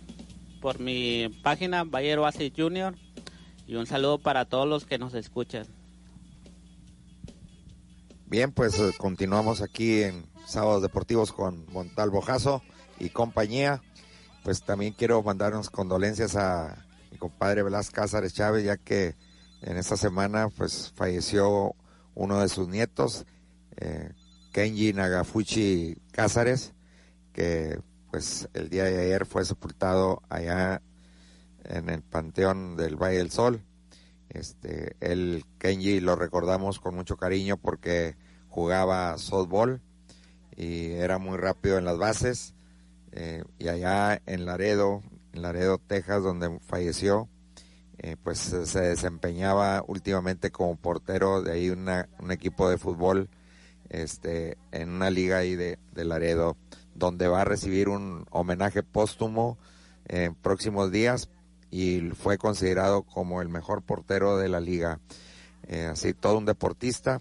por 0.61 0.79
mi 0.79 1.29
página 1.43 1.85
Bayer 1.85 2.19
Oasis 2.19 2.53
Junior 2.57 2.95
y 3.67 3.77
un 3.77 3.87
saludo 3.87 4.19
para 4.19 4.45
todos 4.45 4.69
los 4.69 4.85
que 4.85 4.99
nos 4.99 5.15
escuchan. 5.15 5.67
Bien, 8.27 8.53
pues 8.53 8.79
eh, 8.79 8.93
continuamos 8.97 9.61
aquí 9.61 10.03
en 10.03 10.25
Sábados 10.47 10.83
Deportivos 10.83 11.33
con 11.33 11.67
Montalvo 11.73 12.21
Jasso 12.21 12.63
y 12.99 13.11
compañía. 13.11 13.83
Pues 14.45 14.63
también 14.63 14.93
quiero 14.93 15.23
mandar 15.23 15.53
unas 15.53 15.71
condolencias 15.71 16.37
a 16.37 16.87
mi 17.11 17.19
compadre 17.19 17.63
Blas 17.63 17.91
Cázares 17.91 18.35
Chávez, 18.35 18.65
ya 18.65 18.77
que 18.77 19.17
en 19.63 19.77
esta 19.77 19.97
semana 19.97 20.49
pues 20.49 20.93
falleció 20.95 21.75
uno 22.15 22.41
de 22.41 22.49
sus 22.49 22.69
nietos, 22.69 23.27
eh, 23.77 24.13
Kenji 24.53 24.93
Nagafuchi 24.93 25.97
Cázares, 26.21 26.75
que 27.33 27.81
pues 28.11 28.47
el 28.53 28.69
día 28.69 28.85
de 28.85 29.01
ayer 29.01 29.25
fue 29.25 29.43
sepultado 29.47 30.21
allá 30.29 30.83
en 31.65 31.89
el 31.89 32.03
Panteón 32.03 32.77
del 32.77 32.97
Valle 32.97 33.17
del 33.17 33.31
Sol. 33.31 33.65
Este, 34.29 34.97
el 35.01 35.47
Kenji 35.57 36.01
lo 36.01 36.17
recordamos 36.17 36.79
con 36.79 36.95
mucho 36.95 37.17
cariño 37.17 37.57
porque 37.57 38.17
jugaba 38.51 39.17
softball 39.17 39.81
y 40.55 40.91
era 40.91 41.17
muy 41.17 41.39
rápido 41.39 41.79
en 41.79 41.87
las 41.87 41.97
bases 41.97 42.53
eh, 43.13 43.43
y 43.59 43.69
allá 43.69 44.21
en 44.27 44.45
Laredo, 44.45 45.03
en 45.33 45.41
Laredo, 45.41 45.79
Texas, 45.79 46.23
donde 46.23 46.61
falleció, 46.61 47.31
eh, 47.97 48.19
pues 48.23 48.41
se 48.41 48.81
desempeñaba 48.83 49.83
últimamente 49.87 50.51
como 50.51 50.77
portero 50.77 51.41
de 51.41 51.53
ahí 51.53 51.71
una, 51.71 52.11
un 52.19 52.31
equipo 52.31 52.69
de 52.69 52.77
fútbol 52.77 53.31
este, 53.91 54.57
en 54.73 54.91
una 54.91 55.11
liga 55.11 55.39
ahí 55.39 55.57
de, 55.57 55.79
Laredo, 55.95 56.57
donde 56.95 57.29
va 57.29 57.43
a 57.43 57.45
recibir 57.45 57.89
un 57.89 58.25
homenaje 58.31 58.83
póstumo 58.83 59.59
en 60.07 60.35
próximos 60.35 60.91
días 60.91 61.29
y 61.71 62.01
fue 62.11 62.39
considerado 62.39 63.03
como 63.03 63.43
el 63.43 63.49
mejor 63.49 63.83
portero 63.83 64.39
de 64.39 64.49
la 64.49 64.61
liga. 64.61 65.01
Eh, 65.67 65.87
así, 65.87 66.15
todo 66.15 66.39
un 66.39 66.47
deportista. 66.47 67.21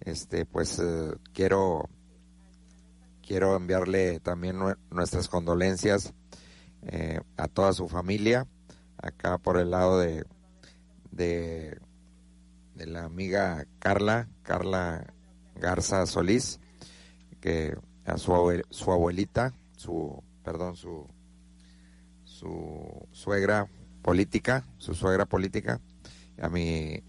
Este, 0.00 0.46
pues 0.46 0.78
eh, 0.78 1.14
quiero 1.32 1.88
quiero 3.26 3.56
enviarle 3.56 4.20
también 4.20 4.56
nuestras 4.90 5.28
condolencias 5.28 6.12
eh, 6.82 7.20
a 7.36 7.48
toda 7.48 7.72
su 7.72 7.88
familia 7.88 8.46
acá 8.98 9.38
por 9.38 9.58
el 9.58 9.70
lado 9.70 9.98
de, 9.98 10.24
de 11.10 11.80
de 12.74 12.86
la 12.86 13.04
amiga 13.04 13.66
Carla 13.80 14.28
Carla 14.42 15.12
Garza 15.60 16.06
Solís 16.06 16.60
que 17.40 17.76
a 18.04 18.18
su 18.18 18.32
abuelita 18.92 19.54
su 19.76 20.22
perdón 20.42 20.76
su 20.76 21.06
su 22.36 23.08
suegra 23.12 23.66
política, 24.02 24.64
su 24.76 24.94
suegra 24.94 25.24
política, 25.24 25.80
a 26.40 26.48
mi, 26.48 27.02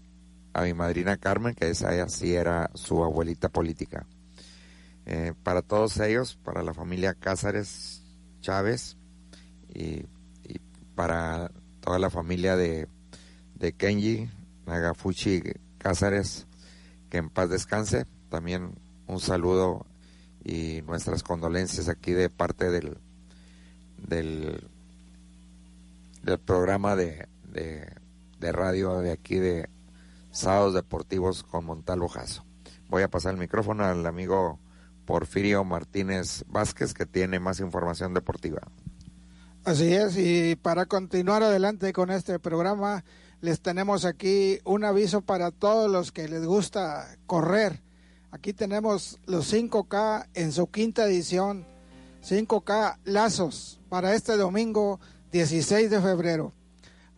a 0.54 0.62
mi 0.62 0.72
madrina 0.72 1.18
Carmen, 1.18 1.54
que 1.54 1.68
esa 1.70 2.08
sí 2.08 2.34
era 2.34 2.70
su 2.74 3.04
abuelita 3.04 3.50
política. 3.50 4.06
Eh, 5.04 5.34
para 5.42 5.62
todos 5.62 5.98
ellos, 6.00 6.38
para 6.42 6.62
la 6.62 6.72
familia 6.72 7.14
Cázares 7.14 8.02
Chávez 8.40 8.96
y, 9.74 10.06
para 10.94 11.52
toda 11.80 11.98
la 11.98 12.10
familia 12.10 12.56
de, 12.56 12.88
de 13.54 13.72
Kenji 13.72 14.28
Nagafuchi 14.66 15.42
Cázares, 15.78 16.46
que 17.10 17.18
en 17.18 17.30
paz 17.30 17.50
descanse. 17.50 18.06
También 18.28 18.72
un 19.06 19.20
saludo 19.20 19.86
y 20.44 20.82
nuestras 20.82 21.22
condolencias 21.22 21.88
aquí 21.88 22.12
de 22.12 22.30
parte 22.30 22.70
del, 22.70 22.98
del 23.96 24.60
programa 26.44 26.96
de, 26.96 27.26
de, 27.50 28.52
radio 28.52 29.00
de 29.00 29.12
aquí 29.12 29.36
de 29.36 29.68
Sábados 30.30 30.74
Deportivos 30.74 31.42
con 31.42 31.64
Montalvo 31.64 32.08
Jasso. 32.08 32.44
Voy 32.88 33.02
a 33.02 33.08
pasar 33.08 33.34
el 33.34 33.40
micrófono 33.40 33.84
al 33.84 34.06
amigo 34.06 34.58
Porfirio 35.04 35.64
Martínez 35.64 36.44
Vázquez 36.48 36.94
que 36.94 37.06
tiene 37.06 37.40
más 37.40 37.60
información 37.60 38.14
deportiva. 38.14 38.60
Así 39.64 39.92
es, 39.92 40.16
y 40.16 40.56
para 40.56 40.86
continuar 40.86 41.42
adelante 41.42 41.92
con 41.92 42.10
este 42.10 42.38
programa, 42.38 43.04
les 43.40 43.60
tenemos 43.60 44.04
aquí 44.04 44.58
un 44.64 44.84
aviso 44.84 45.20
para 45.20 45.50
todos 45.50 45.90
los 45.90 46.12
que 46.12 46.28
les 46.28 46.46
gusta 46.46 47.16
correr. 47.26 47.82
Aquí 48.30 48.52
tenemos 48.52 49.18
los 49.24 49.52
5K 49.52 50.28
en 50.34 50.52
su 50.52 50.70
quinta 50.70 51.06
edición, 51.06 51.66
5K 52.22 52.98
Lazos, 53.04 53.80
para 53.88 54.14
este 54.14 54.36
domingo 54.36 55.00
16 55.32 55.90
de 55.90 56.00
febrero. 56.02 56.52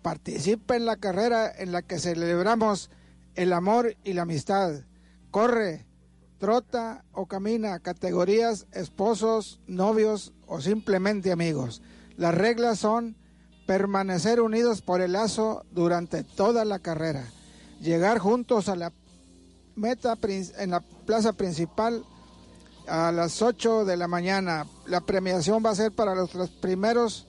Participa 0.03 0.77
en 0.77 0.87
la 0.87 0.97
carrera 0.97 1.51
en 1.51 1.73
la 1.73 1.83
que 1.83 1.99
celebramos 1.99 2.91
el 3.35 3.53
amor 3.53 3.97
y 4.05 4.13
la 4.13 4.23
amistad. 4.23 4.85
Corre, 5.33 5.85
trota 6.39 7.05
o 7.13 7.27
camina, 7.27 7.81
categorías 7.81 8.69
esposos, 8.71 9.61
novios 9.67 10.33
o 10.47 10.61
simplemente 10.61 11.33
amigos. 11.33 11.83
Las 12.17 12.37
reglas 12.37 12.79
son 12.79 13.17
permanecer 13.67 14.41
unidos 14.41 14.81
por 14.81 15.01
el 15.01 15.13
lazo 15.13 15.65
durante 15.73 16.23
toda 16.23 16.65
la 16.65 16.79
carrera, 16.79 17.27
llegar 17.81 18.19
juntos 18.19 18.69
a 18.69 18.77
la 18.77 18.91
meta 19.77 20.17
en 20.59 20.71
la 20.71 20.81
plaza 20.81 21.33
principal 21.33 22.05
a 22.87 23.13
las 23.13 23.41
8 23.43 23.85
de 23.85 23.97
la 23.97 24.09
mañana. 24.09 24.67
La 24.87 25.01
premiación 25.01 25.63
va 25.65 25.71
a 25.71 25.75
ser 25.75 25.93
para 25.93 26.15
los 26.15 26.31
primeros 26.61 27.27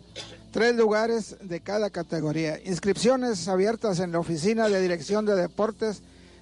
tres 0.51 0.75
lugares 0.75 1.37
de 1.41 1.61
cada 1.61 1.89
categoría. 1.89 2.59
Inscripciones 2.65 3.47
abiertas 3.47 3.99
en 3.99 4.11
la 4.11 4.19
oficina 4.19 4.67
de 4.67 4.81
dirección 4.81 5.25
de 5.25 5.35
deportes 5.35 6.01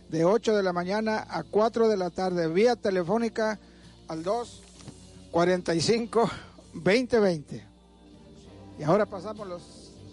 de 0.09 0.25
8 0.25 0.55
de 0.55 0.63
la 0.63 0.73
mañana 0.73 1.27
a 1.29 1.43
4 1.43 1.87
de 1.87 1.97
la 1.97 2.09
tarde, 2.09 2.47
vía 2.47 2.75
telefónica 2.75 3.59
al 4.07 4.23
2 4.23 4.61
45 5.31 6.29
2020. 6.73 7.63
Y 8.79 8.83
ahora 8.83 9.05
pasamos 9.05 9.47
los 9.47 9.61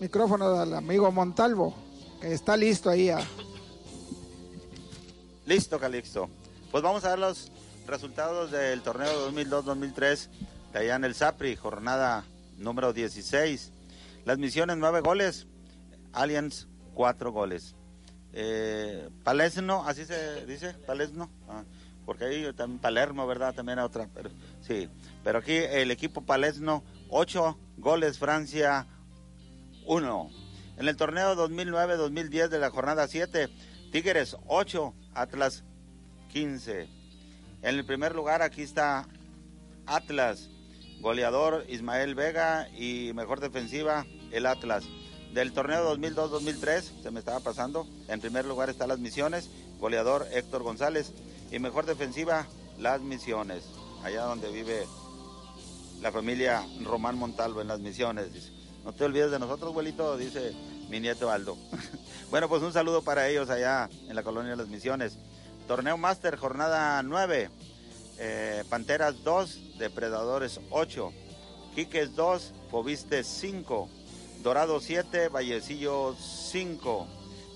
micrófonos 0.01 0.59
al 0.59 0.75
amigo 0.75 1.11
Montalvo, 1.11 1.75
que 2.21 2.33
está 2.33 2.57
listo 2.57 2.91
ahí. 2.91 3.11
Listo, 5.47 5.79
Calixto. 5.79 6.29
Pues 6.73 6.83
vamos 6.83 7.05
a 7.05 7.11
ver 7.11 7.21
los 7.21 7.53
resultados 7.87 8.51
del 8.51 8.83
torneo 8.83 9.31
2002-2003 9.31 10.29
de 10.73 10.79
allá 10.81 10.97
en 10.97 11.05
el 11.05 11.15
SAPRI, 11.15 11.55
jornada 11.55 12.25
número 12.59 12.93
16. 12.93 13.73
Las 14.25 14.39
misiones, 14.39 14.77
nueve 14.77 15.03
goles. 15.03 15.47
Aliens, 16.13 16.67
cuatro 16.95 17.31
goles. 17.31 17.77
Eh, 18.33 19.09
Palesno, 19.23 19.85
así 19.87 20.05
se 20.05 20.45
dice, 20.47 20.75
Palesno. 20.85 21.31
Ah, 21.49 21.63
porque 22.05 22.25
ahí 22.25 22.53
también 22.53 22.81
Palermo, 22.81 23.25
¿verdad? 23.29 23.55
También 23.55 23.79
otra. 23.79 24.09
Pero, 24.13 24.31
sí, 24.63 24.89
pero 25.23 25.39
aquí 25.39 25.55
el 25.55 25.93
equipo 25.93 26.23
Palesno, 26.23 26.83
ocho 27.09 27.57
goles, 27.77 28.19
Francia, 28.19 28.89
uno. 29.87 30.29
En 30.77 30.89
el 30.89 30.97
torneo 30.97 31.37
2009-2010 31.37 32.49
de 32.49 32.59
la 32.59 32.71
jornada 32.71 33.07
7, 33.07 33.49
Tigres 33.93 34.37
8, 34.49 34.93
Atlas 35.17 35.65
15. 36.33 36.83
En 37.63 37.75
el 37.75 37.85
primer 37.85 38.15
lugar 38.15 38.43
aquí 38.43 38.63
está 38.63 39.09
Atlas, 39.87 40.51
goleador 41.01 41.65
Ismael 41.69 42.15
Vega 42.15 42.69
y 42.77 43.13
mejor 43.15 43.41
defensiva 43.41 44.07
el 44.31 44.47
Atlas. 44.47 44.85
Del 45.33 45.53
torneo 45.53 45.97
2002-2003, 45.97 47.03
se 47.03 47.11
me 47.11 47.19
estaba 47.19 47.41
pasando, 47.41 47.87
en 48.09 48.21
primer 48.21 48.45
lugar 48.45 48.71
está 48.71 48.87
Las 48.87 48.99
Misiones, 48.99 49.51
goleador 49.79 50.27
Héctor 50.33 50.63
González 50.63 51.13
y 51.51 51.59
mejor 51.59 51.87
defensiva 51.87 52.47
Las 52.79 53.01
Misiones, 53.01 53.65
allá 54.03 54.23
donde 54.23 54.51
vive 54.51 54.87
la 56.01 56.13
familia 56.13 56.63
Román 56.83 57.19
Montalvo 57.19 57.61
en 57.61 57.69
Las 57.69 57.81
Misiones. 57.81 58.53
no 58.85 58.93
te 58.93 59.05
olvides 59.05 59.31
de 59.31 59.39
nosotros, 59.39 59.71
abuelito, 59.71 60.17
dice 60.17 60.53
mi 60.89 61.01
nieto 61.01 61.31
Aldo. 61.31 61.57
bueno, 62.31 62.49
pues 62.49 62.63
un 62.63 62.73
saludo 62.73 63.03
para 63.03 63.29
ellos 63.29 63.51
allá 63.51 63.89
en 64.09 64.17
la 64.17 64.23
colonia 64.23 64.53
de 64.53 64.57
Las 64.57 64.69
Misiones. 64.69 65.19
Torneo 65.69 65.97
Máster, 65.97 66.37
jornada 66.37 67.03
9. 67.03 67.51
Eh, 68.19 68.65
Panteras 68.69 69.23
2, 69.23 69.79
Depredadores 69.79 70.61
8. 70.71 71.13
Quiques 71.75 72.15
2, 72.15 72.53
Fobiste 72.71 73.23
5. 73.23 73.89
Dorado 74.43 74.81
7, 74.81 75.29
Vallecillo 75.29 76.15
5. 76.17 77.07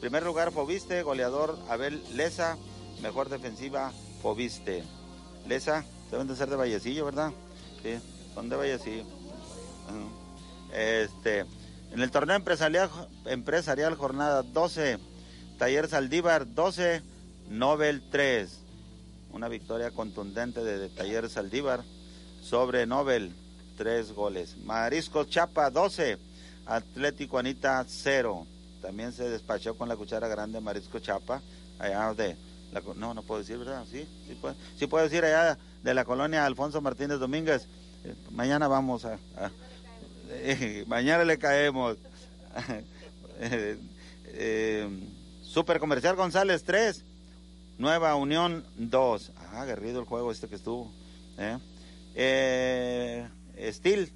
Primer 0.00 0.22
lugar 0.22 0.50
Fobiste, 0.52 1.02
goleador 1.02 1.58
Abel 1.68 2.02
Leza, 2.14 2.56
mejor 3.02 3.28
defensiva 3.28 3.92
Fobiste. 4.22 4.82
Leza, 5.46 5.84
deben 6.10 6.26
de 6.26 6.36
ser 6.36 6.48
de 6.48 6.56
Vallecillo, 6.56 7.04
¿verdad? 7.04 7.32
Sí, 7.82 7.98
son 8.34 8.48
de 8.48 8.56
Vallecillo. 8.56 9.04
Este, 10.72 11.44
en 11.92 12.00
el 12.00 12.10
torneo 12.10 12.36
empresarial, 12.36 12.88
empresarial 13.26 13.94
jornada 13.96 14.42
12, 14.42 14.98
Taller 15.58 15.88
Saldívar 15.88 16.54
12, 16.54 17.02
Nobel 17.48 18.02
3. 18.10 18.58
Una 19.32 19.48
victoria 19.48 19.90
contundente 19.90 20.62
de, 20.62 20.88
Taller 20.88 21.28
Saldívar 21.28 21.82
sobre 22.40 22.86
Nobel, 22.86 23.34
3 23.76 24.12
goles. 24.12 24.56
Marisco 24.58 25.24
Chapa 25.24 25.70
12, 25.70 26.18
Atlético 26.66 27.38
Anita 27.38 27.84
0. 27.86 28.46
También 28.80 29.12
se 29.12 29.28
despachó 29.28 29.76
con 29.76 29.88
la 29.88 29.96
cuchara 29.96 30.28
grande 30.28 30.60
Marisco 30.60 30.98
Chapa, 31.00 31.42
allá 31.78 32.14
de... 32.14 32.36
La, 32.72 32.82
no, 32.94 33.14
no 33.14 33.22
puedo 33.24 33.40
decir, 33.40 33.58
¿verdad? 33.58 33.84
Sí, 33.90 34.06
sí, 34.28 34.36
puede, 34.40 34.54
sí 34.76 34.86
puedo 34.86 35.02
decir 35.02 35.24
allá 35.24 35.58
de 35.82 35.92
la 35.92 36.04
colonia 36.04 36.46
Alfonso 36.46 36.80
Martínez 36.80 37.18
Domínguez. 37.18 37.66
Eh, 38.04 38.14
mañana 38.30 38.68
vamos 38.68 39.04
a... 39.04 39.18
mañana 40.86 41.24
le 41.24 41.38
caemos. 41.38 41.96
eh, 43.40 44.88
Super 45.42 45.78
Comercial 45.78 46.16
González 46.16 46.64
3. 46.64 47.04
Nueva 47.78 48.14
Unión 48.14 48.64
2. 48.76 49.32
Ah, 49.36 49.62
aguerrido 49.62 50.00
el 50.00 50.06
juego 50.06 50.30
este 50.30 50.48
que 50.48 50.56
estuvo. 50.56 50.92
¿eh? 51.38 51.58
Eh, 52.14 53.28
Steel 53.72 54.12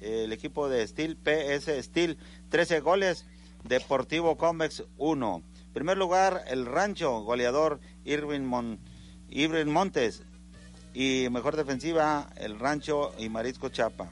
el 0.00 0.32
equipo 0.32 0.68
de 0.68 0.86
Steel, 0.86 1.16
PS 1.16 1.82
Steel, 1.84 2.18
13 2.48 2.80
goles, 2.80 3.26
Deportivo 3.64 4.36
Convex 4.36 4.84
1. 4.96 5.42
Primer 5.72 5.96
lugar, 5.98 6.42
el 6.48 6.66
Rancho, 6.66 7.20
goleador 7.20 7.80
Irving, 8.04 8.42
Montes. 9.66 10.22
Y 10.92 11.28
mejor 11.30 11.56
defensiva, 11.56 12.30
el 12.36 12.58
Rancho 12.58 13.12
y 13.18 13.28
Marisco 13.28 13.68
Chapa. 13.68 14.10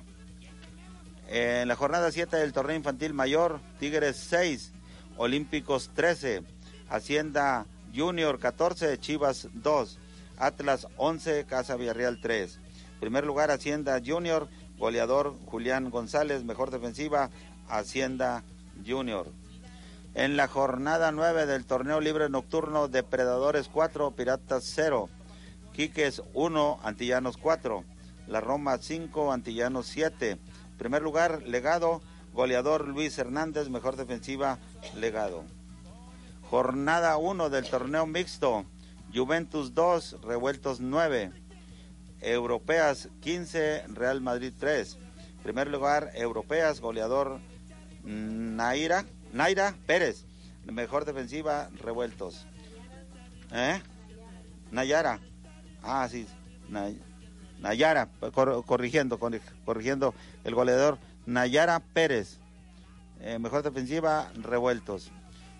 En 1.31 1.69
la 1.69 1.77
jornada 1.77 2.11
7 2.11 2.38
del 2.38 2.55
torneo 2.55 2.75
infantil 2.75 3.12
mayor, 3.12 3.61
Tigres 3.79 4.17
6, 4.17 4.73
Olímpicos 5.19 5.91
13, 5.95 6.43
Hacienda 6.88 7.67
Junior 7.95 8.38
14, 8.38 8.99
Chivas 8.99 9.49
2, 9.53 9.99
Atlas 10.38 10.88
11, 10.97 11.45
Casa 11.45 11.77
Villarreal 11.77 12.19
3. 12.23 12.59
Primer 12.99 13.27
lugar, 13.27 13.51
Hacienda 13.51 14.01
Junior, 14.05 14.49
goleador 14.79 15.35
Julián 15.45 15.91
González, 15.91 16.45
mejor 16.45 16.71
defensiva, 16.71 17.29
Hacienda 17.69 18.43
Junior. 18.87 19.31
En 20.14 20.38
la 20.38 20.49
jornada 20.49 21.12
9 21.12 21.45
del 21.45 21.67
torneo 21.67 22.01
libre 22.01 22.31
nocturno, 22.31 22.88
Depredadores 22.88 23.69
4, 23.69 24.12
Piratas 24.12 24.64
0, 24.75 25.11
Quiques 25.75 26.23
1, 26.33 26.81
Antillanos 26.83 27.37
4, 27.37 27.85
La 28.29 28.41
Roma 28.41 28.79
5, 28.79 29.31
Antillanos 29.31 29.87
7. 29.88 30.38
Primer 30.79 31.03
lugar, 31.03 31.43
Legado, 31.43 32.01
goleador 32.33 32.87
Luis 32.87 33.19
Hernández, 33.19 33.69
mejor 33.69 33.97
defensiva, 33.97 34.59
Legado. 34.95 35.45
Jornada 36.43 37.17
1 37.19 37.51
del 37.51 37.69
torneo 37.69 38.07
mixto, 38.07 38.64
Juventus 39.12 39.75
2, 39.75 40.23
Revueltos 40.23 40.81
9. 40.81 41.33
Europeas 42.21 43.09
15, 43.21 43.85
Real 43.88 44.21
Madrid 44.21 44.53
3. 44.59 44.99
Primer 45.43 45.69
lugar, 45.69 46.11
Europeas, 46.14 46.81
goleador 46.81 47.41
Naira, 48.05 49.05
Naira 49.33 49.75
Pérez, 49.87 50.25
mejor 50.64 51.05
defensiva, 51.05 51.69
Revueltos. 51.81 52.47
¿Eh? 53.53 53.81
Nayara. 54.71 55.21
Ah, 55.83 56.09
sí. 56.11 56.27
Nayara, 57.61 58.09
corrigiendo, 58.67 59.19
corrigiendo 59.64 60.14
el 60.49 60.55
goleador 60.55 60.99
Nayara 61.27 61.81
Pérez. 61.81 62.39
Eh, 63.21 63.39
mejor 63.39 63.63
defensiva, 63.63 64.31
Revueltos. 64.35 65.11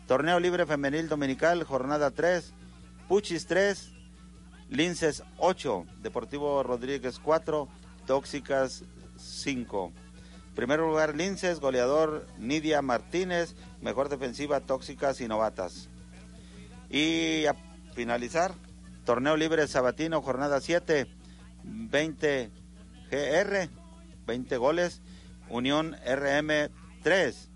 Torneo 0.07 0.41
Libre 0.41 0.65
Femenil 0.65 1.09
Dominical, 1.09 1.63
jornada 1.65 2.11
3. 2.11 2.55
Puchis 3.07 3.47
3, 3.47 3.93
Linces 4.71 5.23
8, 5.39 5.87
Deportivo 6.03 6.63
Rodríguez 6.63 7.19
4, 7.19 7.69
Tóxicas 8.07 8.85
5. 9.17 9.93
Primer 10.55 10.81
lugar 10.81 11.17
Linces, 11.17 11.61
goleador 11.61 12.27
Nidia 12.39 12.83
Martínez, 12.83 13.55
mejor 13.81 14.09
defensiva 14.09 14.61
Tóxicas 14.61 15.21
y 15.21 15.29
Novatas. 15.29 15.89
Y 16.91 17.47
a 17.47 17.55
finalizar, 17.95 18.53
Torneo 19.05 19.37
Libre 19.37 19.67
Sabatino, 19.69 20.21
jornada 20.21 20.61
7, 20.61 21.07
20 21.65 22.51
GR, 23.11 23.71
20 24.29 24.57
goles, 24.59 25.03
Unión 25.49 25.97
RM 26.07 26.71
3, 27.03 27.51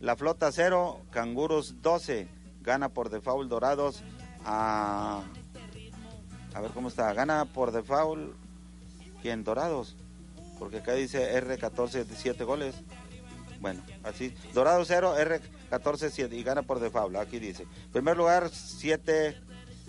La 0.00 0.16
Flota 0.16 0.50
0, 0.50 1.00
Canguros 1.12 1.80
12, 1.82 2.26
gana 2.62 2.88
por 2.88 3.10
default 3.10 3.48
Dorados 3.48 4.02
a 4.44 5.22
a 6.54 6.60
ver 6.60 6.70
cómo 6.70 6.88
está. 6.88 7.12
Gana 7.12 7.44
por 7.46 7.72
default. 7.72 8.32
¿Quién? 9.20 9.42
Dorados. 9.42 9.96
Porque 10.58 10.78
acá 10.78 10.94
dice 10.94 11.34
R14 11.42 12.06
7 12.08 12.44
goles. 12.44 12.76
Bueno, 13.60 13.82
así. 14.04 14.34
Dorado 14.52 14.84
0, 14.84 15.16
R14 15.18 16.10
7. 16.10 16.36
Y 16.36 16.42
gana 16.44 16.62
por 16.62 16.78
default. 16.78 17.16
Aquí 17.16 17.40
dice. 17.40 17.66
Primer 17.92 18.16
lugar 18.16 18.50
7. 18.50 19.36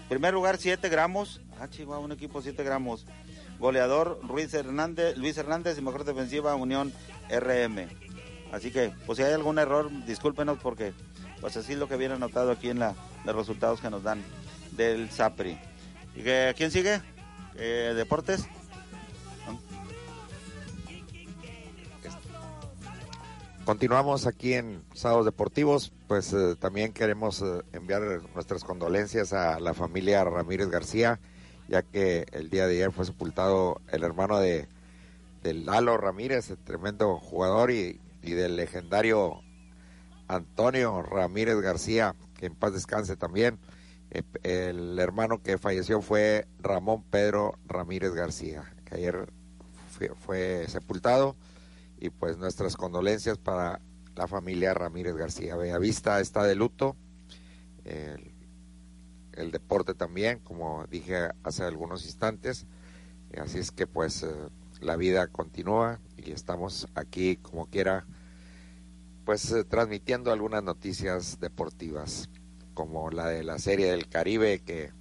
Primer 0.09 0.33
lugar 0.33 0.57
7 0.57 0.89
gramos. 0.89 1.41
Ah, 1.59 1.69
chihuahua, 1.69 2.03
un 2.03 2.11
equipo 2.11 2.41
7 2.41 2.63
gramos. 2.63 3.05
Goleador 3.59 4.19
Luis 4.27 4.53
Hernández, 4.53 5.17
Luis 5.17 5.37
Hernández 5.37 5.77
y 5.77 5.81
mejor 5.81 6.03
defensiva 6.03 6.55
Unión 6.55 6.93
RM. 7.29 7.87
Así 8.51 8.71
que, 8.71 8.91
pues 9.05 9.17
si 9.17 9.23
hay 9.23 9.33
algún 9.33 9.59
error, 9.59 9.89
discúlpenos 10.05 10.59
porque 10.61 10.93
pues 11.41 11.57
así 11.57 11.73
es 11.73 11.79
lo 11.79 11.87
que 11.87 11.97
viene 11.97 12.15
anotado 12.15 12.51
aquí 12.51 12.69
en 12.69 12.79
la, 12.79 12.95
los 13.25 13.35
resultados 13.35 13.81
que 13.81 13.89
nos 13.89 14.03
dan 14.03 14.23
del 14.71 15.09
SAPRI. 15.09 15.57
¿Y 16.15 16.21
que, 16.23 16.53
quién 16.57 16.71
sigue? 16.71 17.01
Eh, 17.55 17.93
¿Deportes? 17.95 18.47
Continuamos 23.65 24.27
aquí 24.27 24.53
en 24.53 24.83
Sábados 24.93 25.25
Deportivos, 25.25 25.91
pues 26.07 26.31
eh, 26.33 26.55
también 26.59 26.93
queremos 26.93 27.41
eh, 27.41 27.63
enviar 27.73 28.21
nuestras 28.35 28.63
condolencias 28.63 29.33
a 29.33 29.59
la 29.59 29.73
familia 29.73 30.23
Ramírez 30.23 30.69
García, 30.69 31.19
ya 31.67 31.81
que 31.81 32.25
el 32.31 32.49
día 32.49 32.67
de 32.67 32.75
ayer 32.75 32.91
fue 32.91 33.05
sepultado 33.05 33.81
el 33.91 34.03
hermano 34.03 34.39
de 34.39 34.67
del 35.45 35.63
Lalo 35.67 35.95
Ramírez, 35.97 36.49
el 36.49 36.57
tremendo 36.57 37.19
jugador, 37.19 37.69
y, 37.69 37.99
del 38.23 38.55
legendario 38.55 39.43
Antonio 40.27 41.03
Ramírez 41.03 41.61
García, 41.61 42.15
que 42.39 42.47
en 42.47 42.55
paz 42.55 42.73
descanse 42.73 43.15
también. 43.15 43.59
Eh, 44.09 44.23
el 44.41 44.97
hermano 44.97 45.43
que 45.43 45.59
falleció 45.59 46.01
fue 46.01 46.47
Ramón 46.57 47.03
Pedro 47.03 47.59
Ramírez 47.67 48.13
García, 48.13 48.73
que 48.85 48.95
ayer 48.95 49.31
fue, 50.25 50.65
sepultado 50.67 51.35
y 51.99 52.09
pues 52.09 52.37
nuestras 52.39 52.75
condolencias 52.75 53.37
para 53.37 53.79
la 54.15 54.27
familia 54.27 54.73
Ramírez 54.73 55.15
García. 55.15 55.55
Bellavista 55.55 56.19
está 56.19 56.43
de 56.43 56.55
luto, 56.55 56.95
deporte 59.51 59.93
también, 59.93 60.39
como 60.39 60.85
dije 60.87 61.29
hace 61.43 61.63
algunos 61.63 62.05
instantes, 62.05 62.65
así 63.37 63.59
es 63.59 63.71
que 63.71 63.87
pues 63.87 64.23
eh, 64.23 64.33
la 64.81 64.95
vida 64.95 65.27
continúa 65.27 65.99
y 66.17 66.31
estamos 66.31 66.87
aquí 66.95 67.37
como 67.37 67.67
quiera 67.67 68.05
pues 69.25 69.51
eh, 69.51 69.63
transmitiendo 69.63 70.31
algunas 70.31 70.63
noticias 70.63 71.39
deportivas 71.39 72.29
como 72.73 73.09
la 73.09 73.27
de 73.27 73.43
la 73.43 73.57
Serie 73.57 73.91
del 73.91 74.07
Caribe 74.07 74.59
que 74.59 74.91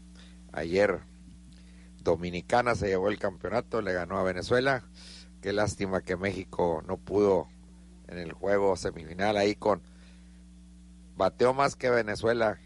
ayer 0.52 1.00
Dominicana 2.02 2.74
se 2.74 2.88
llevó 2.88 3.08
el 3.08 3.18
campeonato, 3.18 3.82
le 3.82 3.92
ganó 3.92 4.18
a 4.18 4.22
Venezuela. 4.22 4.84
Qué 5.40 5.52
lástima 5.52 6.02
que 6.02 6.16
México 6.16 6.82
no 6.86 6.96
pudo 6.96 7.48
en 8.08 8.18
el 8.18 8.32
juego 8.32 8.76
semifinal 8.76 9.36
ahí 9.36 9.54
con 9.54 9.82
bateó 11.16 11.54
más 11.54 11.76
que 11.76 11.90
Venezuela 11.90 12.58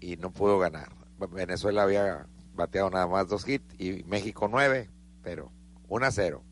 y 0.00 0.16
no 0.16 0.30
pudo 0.32 0.58
ganar. 0.58 1.03
Venezuela 1.26 1.82
había 1.82 2.26
bateado 2.54 2.90
nada 2.90 3.06
más 3.06 3.28
dos 3.28 3.46
hits 3.48 3.74
y 3.78 4.04
México 4.04 4.48
nueve, 4.50 4.90
pero 5.22 5.50
1 5.88 6.06
a 6.06 6.10
0. 6.10 6.42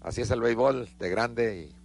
Así 0.00 0.20
es 0.20 0.30
el 0.30 0.40
béisbol 0.40 0.88
de 0.98 1.10
grande 1.10 1.56
y 1.62 1.76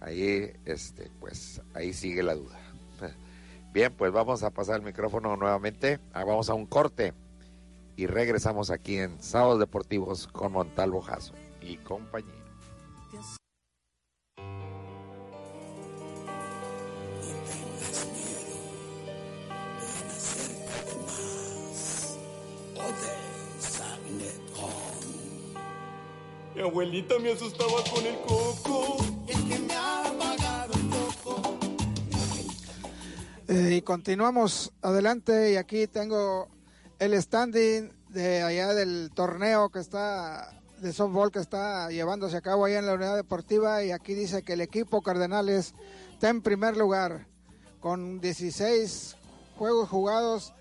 ahí 0.00 0.52
este 0.64 1.10
pues 1.20 1.60
ahí 1.74 1.92
sigue 1.92 2.22
la 2.22 2.34
duda. 2.34 2.58
Bien, 3.72 3.92
pues 3.94 4.12
vamos 4.12 4.42
a 4.42 4.50
pasar 4.50 4.76
el 4.76 4.82
micrófono 4.82 5.36
nuevamente. 5.36 6.00
Ah, 6.12 6.24
vamos 6.24 6.50
a 6.50 6.54
un 6.54 6.66
corte 6.66 7.14
y 7.96 8.06
regresamos 8.06 8.70
aquí 8.70 8.98
en 8.98 9.22
Sábados 9.22 9.58
Deportivos 9.58 10.26
con 10.26 10.52
Montalvo 10.52 11.00
Jaso 11.00 11.34
y 11.60 11.76
compañía. 11.76 12.34
Mi 26.60 26.66
abuelita 26.66 27.18
me 27.18 27.32
asustaba 27.32 27.82
con 27.90 28.04
el 28.04 28.16
coco. 28.20 28.98
Es 29.26 29.40
que 29.40 29.58
me 29.60 29.72
ha 29.72 30.04
apagado 30.04 30.74
el 30.74 30.90
coco. 30.90 31.58
Eh, 33.48 33.76
y 33.76 33.80
continuamos 33.80 34.70
adelante 34.82 35.52
y 35.52 35.56
aquí 35.56 35.86
tengo 35.86 36.50
el 36.98 37.14
standing 37.14 37.90
de 38.10 38.42
allá 38.42 38.74
del 38.74 39.10
torneo 39.14 39.70
que 39.70 39.78
está 39.78 40.52
de 40.82 40.92
softball 40.92 41.32
que 41.32 41.38
está 41.38 41.88
llevándose 41.88 42.36
a 42.36 42.42
cabo 42.42 42.66
allá 42.66 42.80
en 42.80 42.86
la 42.86 42.92
unidad 42.92 43.16
deportiva 43.16 43.82
y 43.82 43.90
aquí 43.90 44.12
dice 44.12 44.42
que 44.42 44.52
el 44.52 44.60
equipo 44.60 45.00
Cardenales 45.00 45.72
está 46.12 46.28
en 46.28 46.42
primer 46.42 46.76
lugar 46.76 47.26
con 47.80 48.20
16 48.20 49.16
juegos 49.56 49.88
jugados, 49.88 50.52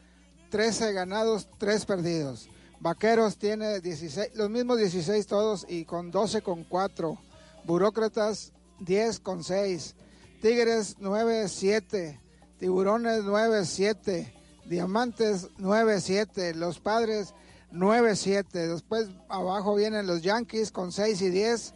13 0.49 0.93
ganados, 0.93 1.49
3 1.57 1.85
perdidos. 1.85 2.47
Vaqueros 2.79 3.37
tiene 3.37 3.81
16, 3.81 4.35
los 4.35 4.49
mismos 4.49 4.77
16 4.77 5.27
todos 5.27 5.65
y 5.67 5.85
con 5.85 6.11
12 6.11 6.41
con 6.41 6.63
4. 6.63 7.17
Burócratas 7.65 8.53
10 8.79 9.19
con 9.19 9.43
6. 9.43 9.95
Tigres 10.41 10.95
9 10.99 11.47
7. 11.47 12.19
Tiburones 12.59 13.23
9-7, 13.23 14.33
Diamantes 14.65 15.47
9-7, 15.59 16.55
Los 16.55 16.79
Padres 16.79 17.33
9-7. 17.71 18.43
Después 18.51 19.07
abajo 19.29 19.75
vienen 19.75 20.07
los 20.07 20.21
Yankees 20.21 20.71
con 20.71 20.91
6 20.91 21.21
y 21.21 21.29
10, 21.29 21.73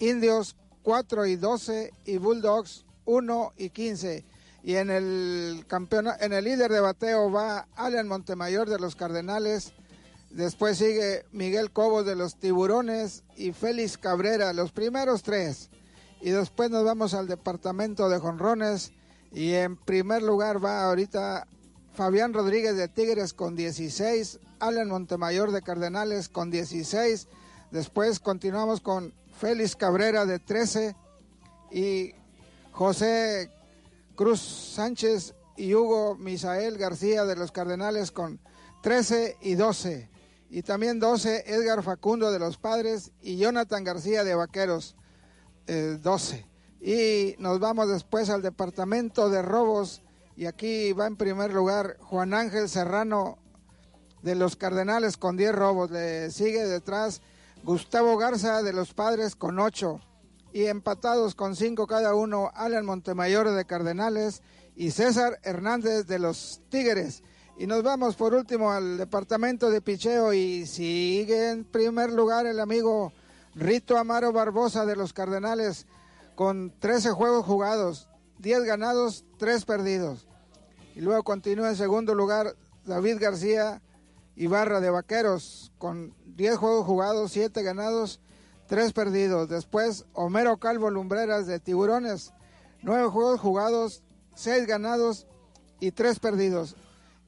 Indios 0.00 0.56
4 0.82 1.26
y 1.26 1.36
12 1.36 1.92
y 2.06 2.16
Bulldogs 2.16 2.86
1 3.04 3.52
y 3.58 3.68
15. 3.68 4.24
Y 4.62 4.76
en 4.76 4.88
el 4.88 5.66
campeón, 5.68 6.08
en 6.18 6.32
el 6.32 6.44
líder 6.44 6.72
de 6.72 6.80
bateo 6.80 7.30
va 7.30 7.68
Alan 7.76 8.08
Montemayor 8.08 8.70
de 8.70 8.78
los 8.78 8.96
Cardenales. 8.96 9.74
Después 10.34 10.78
sigue 10.78 11.24
Miguel 11.30 11.70
Cobos 11.70 12.04
de 12.04 12.16
los 12.16 12.40
Tiburones 12.40 13.22
y 13.36 13.52
Félix 13.52 13.96
Cabrera, 13.96 14.52
los 14.52 14.72
primeros 14.72 15.22
tres. 15.22 15.70
Y 16.20 16.30
después 16.30 16.72
nos 16.72 16.84
vamos 16.84 17.14
al 17.14 17.28
departamento 17.28 18.08
de 18.08 18.18
jonrones. 18.18 18.90
Y 19.30 19.52
en 19.52 19.76
primer 19.76 20.22
lugar 20.22 20.62
va 20.64 20.86
ahorita 20.86 21.46
Fabián 21.92 22.32
Rodríguez 22.32 22.76
de 22.76 22.88
Tigres 22.88 23.32
con 23.32 23.54
16. 23.54 24.40
Alan 24.58 24.88
Montemayor 24.88 25.52
de 25.52 25.62
Cardenales 25.62 26.28
con 26.28 26.50
16. 26.50 27.28
Después 27.70 28.18
continuamos 28.18 28.80
con 28.80 29.14
Félix 29.38 29.76
Cabrera 29.76 30.26
de 30.26 30.40
13. 30.40 30.96
Y 31.70 32.10
José 32.72 33.52
Cruz 34.16 34.40
Sánchez 34.40 35.36
y 35.56 35.74
Hugo 35.74 36.16
Misael 36.16 36.76
García 36.76 37.24
de 37.24 37.36
los 37.36 37.52
Cardenales 37.52 38.10
con 38.10 38.40
13 38.82 39.36
y 39.40 39.54
12. 39.54 40.13
Y 40.54 40.62
también 40.62 41.00
12 41.00 41.52
Edgar 41.52 41.82
Facundo 41.82 42.30
de 42.30 42.38
los 42.38 42.58
Padres 42.58 43.10
y 43.20 43.38
Jonathan 43.38 43.82
García 43.82 44.22
de 44.22 44.36
Vaqueros, 44.36 44.94
12. 45.66 46.46
Y 46.80 47.34
nos 47.40 47.58
vamos 47.58 47.88
después 47.88 48.30
al 48.30 48.40
departamento 48.40 49.30
de 49.30 49.42
robos 49.42 50.04
y 50.36 50.46
aquí 50.46 50.92
va 50.92 51.08
en 51.08 51.16
primer 51.16 51.52
lugar 51.52 51.96
Juan 51.98 52.34
Ángel 52.34 52.68
Serrano 52.68 53.36
de 54.22 54.36
los 54.36 54.54
Cardenales 54.54 55.16
con 55.16 55.36
10 55.36 55.52
robos. 55.56 55.90
Le 55.90 56.30
sigue 56.30 56.64
detrás 56.68 57.20
Gustavo 57.64 58.16
Garza 58.16 58.62
de 58.62 58.72
los 58.72 58.94
Padres 58.94 59.34
con 59.34 59.58
8 59.58 60.00
y 60.52 60.66
empatados 60.66 61.34
con 61.34 61.56
5 61.56 61.88
cada 61.88 62.14
uno 62.14 62.52
Alan 62.54 62.86
Montemayor 62.86 63.50
de 63.50 63.64
Cardenales 63.64 64.40
y 64.76 64.92
César 64.92 65.40
Hernández 65.42 66.06
de 66.06 66.20
los 66.20 66.62
Tigres. 66.68 67.24
Y 67.56 67.68
nos 67.68 67.84
vamos 67.84 68.16
por 68.16 68.34
último 68.34 68.72
al 68.72 68.98
departamento 68.98 69.70
de 69.70 69.80
picheo 69.80 70.32
y 70.32 70.66
sigue 70.66 71.50
en 71.50 71.64
primer 71.64 72.10
lugar 72.10 72.46
el 72.46 72.58
amigo 72.58 73.12
Rito 73.54 73.96
Amaro 73.96 74.32
Barbosa 74.32 74.84
de 74.84 74.96
los 74.96 75.12
Cardenales 75.12 75.86
con 76.34 76.72
13 76.80 77.10
juegos 77.10 77.46
jugados, 77.46 78.08
10 78.38 78.64
ganados, 78.64 79.24
3 79.38 79.64
perdidos. 79.66 80.26
Y 80.96 81.00
luego 81.00 81.22
continúa 81.22 81.68
en 81.68 81.76
segundo 81.76 82.16
lugar 82.16 82.56
David 82.84 83.18
García 83.20 83.80
Ibarra 84.34 84.80
de 84.80 84.90
Vaqueros 84.90 85.70
con 85.78 86.12
10 86.24 86.56
juegos 86.56 86.84
jugados, 86.86 87.30
7 87.30 87.62
ganados, 87.62 88.20
3 88.66 88.92
perdidos. 88.92 89.48
Después 89.48 90.06
Homero 90.12 90.56
Calvo 90.56 90.90
Lumbreras 90.90 91.46
de 91.46 91.60
Tiburones, 91.60 92.32
9 92.82 93.10
juegos 93.10 93.40
jugados, 93.40 94.02
6 94.34 94.66
ganados 94.66 95.28
y 95.78 95.92
3 95.92 96.18
perdidos. 96.18 96.74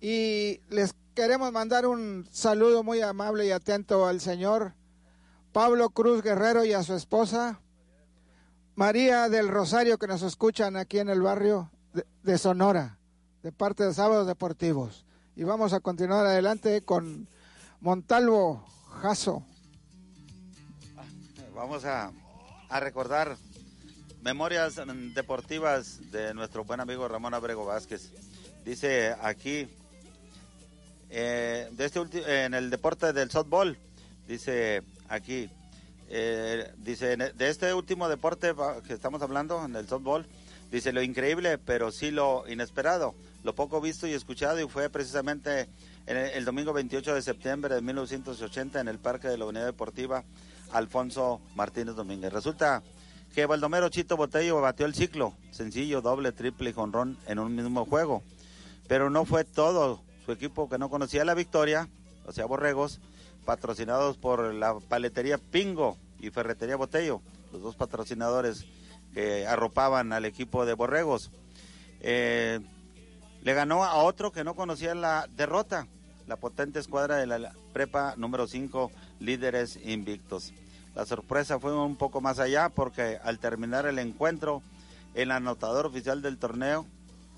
Y 0.00 0.60
les 0.68 0.94
queremos 1.14 1.50
mandar 1.52 1.86
un 1.86 2.28
saludo 2.30 2.82
muy 2.82 3.00
amable 3.00 3.46
y 3.46 3.50
atento 3.50 4.06
al 4.06 4.20
señor 4.20 4.74
Pablo 5.52 5.90
Cruz 5.90 6.22
Guerrero 6.22 6.64
y 6.64 6.74
a 6.74 6.82
su 6.82 6.94
esposa 6.94 7.60
María 8.74 9.30
del 9.30 9.48
Rosario 9.48 9.96
que 9.96 10.06
nos 10.06 10.20
escuchan 10.20 10.76
aquí 10.76 10.98
en 10.98 11.08
el 11.08 11.22
barrio 11.22 11.70
de, 12.22 12.36
Sonora, 12.36 12.98
de 13.42 13.50
parte 13.50 13.84
de 13.84 13.94
Sábados 13.94 14.26
Deportivos. 14.26 15.06
Y 15.34 15.44
vamos 15.44 15.72
a 15.72 15.80
continuar 15.80 16.26
adelante 16.26 16.82
con 16.82 17.26
Montalvo 17.80 18.66
Jaso. 19.00 19.42
Vamos 21.54 21.86
a, 21.86 22.12
a 22.68 22.80
recordar 22.80 23.38
memorias 24.20 24.78
deportivas 25.14 26.10
de 26.10 26.34
nuestro 26.34 26.64
buen 26.64 26.80
amigo 26.80 27.08
Ramón 27.08 27.32
Abrego 27.32 27.64
Vázquez. 27.64 28.12
Dice 28.62 29.16
aquí, 29.22 29.70
eh, 31.10 31.68
de 31.72 31.84
este 31.84 32.44
en 32.44 32.54
el 32.54 32.70
deporte 32.70 33.12
del 33.12 33.30
softball, 33.30 33.78
dice 34.26 34.82
aquí, 35.08 35.50
eh, 36.08 36.72
dice, 36.78 37.16
de 37.16 37.48
este 37.48 37.72
último 37.74 38.08
deporte 38.08 38.54
que 38.86 38.92
estamos 38.92 39.22
hablando, 39.22 39.64
en 39.64 39.76
el 39.76 39.88
softball, 39.88 40.26
dice 40.70 40.92
lo 40.92 41.02
increíble, 41.02 41.58
pero 41.58 41.90
sí 41.90 42.10
lo 42.10 42.44
inesperado, 42.48 43.14
lo 43.44 43.54
poco 43.54 43.80
visto 43.80 44.06
y 44.06 44.12
escuchado, 44.12 44.60
y 44.60 44.68
fue 44.68 44.88
precisamente 44.90 45.68
el, 46.06 46.16
el 46.16 46.44
domingo 46.44 46.72
28 46.72 47.14
de 47.14 47.22
septiembre 47.22 47.74
de 47.74 47.82
1980 47.82 48.80
en 48.80 48.88
el 48.88 48.98
Parque 48.98 49.28
de 49.28 49.38
la 49.38 49.46
Unidad 49.46 49.66
Deportiva 49.66 50.24
Alfonso 50.72 51.40
Martínez 51.54 51.94
Domínguez. 51.94 52.32
Resulta 52.32 52.82
que 53.34 53.46
Baldomero 53.46 53.88
Chito 53.90 54.16
Botello 54.16 54.60
batió 54.60 54.86
el 54.86 54.94
ciclo, 54.94 55.34
sencillo, 55.50 56.00
doble, 56.00 56.32
triple 56.32 56.70
y 56.70 56.72
jonrón 56.72 57.18
en 57.26 57.38
un 57.38 57.54
mismo 57.54 57.84
juego. 57.84 58.22
Pero 58.88 59.10
no 59.10 59.24
fue 59.24 59.44
todo. 59.44 60.00
Su 60.26 60.32
equipo 60.32 60.68
que 60.68 60.76
no 60.76 60.90
conocía 60.90 61.24
la 61.24 61.34
victoria, 61.34 61.88
o 62.26 62.32
sea, 62.32 62.46
Borregos, 62.46 63.00
patrocinados 63.44 64.16
por 64.16 64.52
la 64.52 64.76
paletería 64.80 65.38
Pingo 65.38 65.96
y 66.18 66.30
Ferretería 66.30 66.74
Botello, 66.74 67.22
los 67.52 67.62
dos 67.62 67.76
patrocinadores 67.76 68.66
que 69.14 69.46
arropaban 69.46 70.12
al 70.12 70.24
equipo 70.24 70.66
de 70.66 70.74
Borregos. 70.74 71.30
Eh, 72.00 72.58
le 73.42 73.54
ganó 73.54 73.84
a 73.84 73.94
otro 73.94 74.32
que 74.32 74.42
no 74.42 74.54
conocía 74.54 74.96
la 74.96 75.28
derrota, 75.36 75.86
la 76.26 76.34
potente 76.34 76.80
escuadra 76.80 77.18
de 77.18 77.26
la 77.28 77.52
prepa 77.72 78.14
número 78.16 78.48
5, 78.48 78.90
líderes 79.20 79.78
invictos. 79.84 80.52
La 80.96 81.06
sorpresa 81.06 81.60
fue 81.60 81.72
un 81.72 81.94
poco 81.94 82.20
más 82.20 82.40
allá 82.40 82.68
porque 82.68 83.20
al 83.22 83.38
terminar 83.38 83.86
el 83.86 84.00
encuentro, 84.00 84.60
el 85.14 85.30
anotador 85.30 85.86
oficial 85.86 86.20
del 86.20 86.36
torneo, 86.36 86.84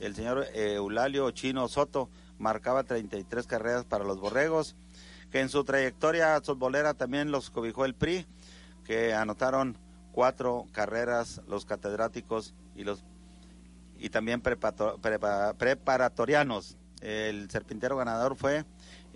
el 0.01 0.15
señor 0.15 0.47
Eulalio 0.55 1.31
Chino 1.33 1.69
Soto, 1.69 2.09
marcaba 2.39 2.85
33 2.85 3.47
carreras 3.47 3.85
para 3.85 4.05
los 4.05 4.21
Borregos 4.21 4.77
que 5.31 5.41
en 5.41 5.49
su 5.49 5.65
trayectoria 5.65 6.39
futbolera 6.41 6.95
también 6.95 7.31
los 7.31 7.51
cobijó 7.51 7.85
el 7.85 7.95
PRI, 7.95 8.27
que 8.85 9.15
anotaron 9.15 9.77
cuatro 10.13 10.67
carreras 10.73 11.43
los 11.47 11.67
catedráticos 11.67 12.55
y 12.75 12.83
los 12.85 13.05
y 14.01 14.11
también 14.11 14.41
preparatorianos. 14.41 16.77
El 17.01 17.51
serpintero 17.51 17.97
ganador 17.97 18.37
fue 18.37 18.65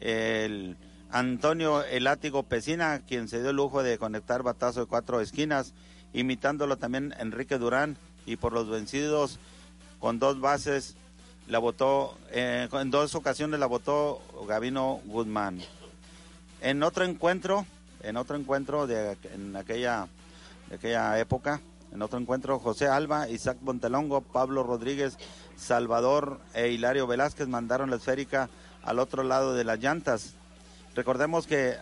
el 0.00 0.76
Antonio 1.10 1.84
Elátigo 1.84 2.42
Pesina, 2.42 3.00
quien 3.06 3.28
se 3.28 3.40
dio 3.40 3.50
el 3.50 3.56
lujo 3.56 3.84
de 3.84 3.98
conectar 3.98 4.42
batazo 4.42 4.80
de 4.80 4.86
cuatro 4.86 5.20
esquinas, 5.20 5.72
imitándolo 6.12 6.78
también 6.78 7.14
Enrique 7.18 7.58
Durán, 7.58 7.96
y 8.26 8.34
por 8.36 8.52
los 8.52 8.68
vencidos 8.68 9.38
con 10.00 10.18
dos 10.18 10.40
bases 10.40 10.96
la 11.52 11.58
votó, 11.58 12.16
eh, 12.30 12.66
en 12.72 12.90
dos 12.90 13.14
ocasiones 13.14 13.60
la 13.60 13.66
votó 13.66 14.22
Gavino 14.48 15.02
Guzmán. 15.04 15.60
En 16.62 16.82
otro 16.82 17.04
encuentro, 17.04 17.66
en 18.02 18.16
otro 18.16 18.38
encuentro 18.38 18.86
de 18.86 19.18
en 19.34 19.54
aquella, 19.54 20.08
aquella 20.74 21.18
época, 21.18 21.60
en 21.92 22.00
otro 22.00 22.18
encuentro, 22.18 22.58
José 22.58 22.88
Alba, 22.88 23.28
Isaac 23.28 23.58
Montelongo, 23.60 24.22
Pablo 24.22 24.62
Rodríguez, 24.62 25.18
Salvador 25.54 26.40
e 26.54 26.70
Hilario 26.70 27.06
Velázquez 27.06 27.48
mandaron 27.48 27.90
la 27.90 27.96
esférica 27.96 28.48
al 28.82 28.98
otro 28.98 29.22
lado 29.22 29.54
de 29.54 29.64
las 29.64 29.78
llantas. 29.78 30.32
Recordemos 30.94 31.46
que 31.46 31.76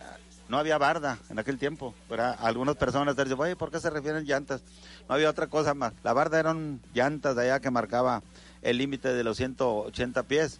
no 0.49 0.57
había 0.57 0.77
barda 0.77 1.17
en 1.29 1.39
aquel 1.39 1.57
tiempo. 1.57 1.95
Pero 2.09 2.35
algunas 2.39 2.75
personas 2.75 3.15
dicen, 3.15 3.39
oye, 3.39 3.55
¿por 3.55 3.71
qué 3.71 3.79
se 3.79 3.89
refieren 3.89 4.25
llantas? 4.25 4.61
No 5.07 5.15
había 5.15 5.29
otra 5.29 5.47
cosa 5.47 5.73
más. 5.73 5.93
La 6.03 6.11
barda 6.11 6.41
eran 6.41 6.81
llantas 6.93 7.37
de 7.37 7.43
allá 7.43 7.61
que 7.61 7.71
marcaba 7.71 8.21
el 8.61 8.77
límite 8.77 9.13
de 9.13 9.23
los 9.23 9.37
180 9.37 10.23
pies. 10.23 10.59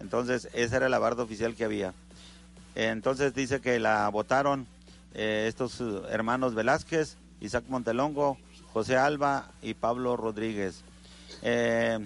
Entonces, 0.00 0.48
esa 0.52 0.76
era 0.76 0.88
la 0.88 0.98
barda 0.98 1.22
oficial 1.22 1.54
que 1.54 1.64
había. 1.64 1.94
Entonces 2.74 3.34
dice 3.34 3.60
que 3.60 3.78
la 3.78 4.08
votaron 4.08 4.66
eh, 5.14 5.44
estos 5.48 5.80
eh, 5.80 5.84
hermanos 6.10 6.54
Velázquez, 6.54 7.16
Isaac 7.40 7.64
Montelongo, 7.68 8.38
José 8.72 8.96
Alba 8.96 9.50
y 9.60 9.74
Pablo 9.74 10.16
Rodríguez. 10.16 10.82
Eh, 11.42 11.98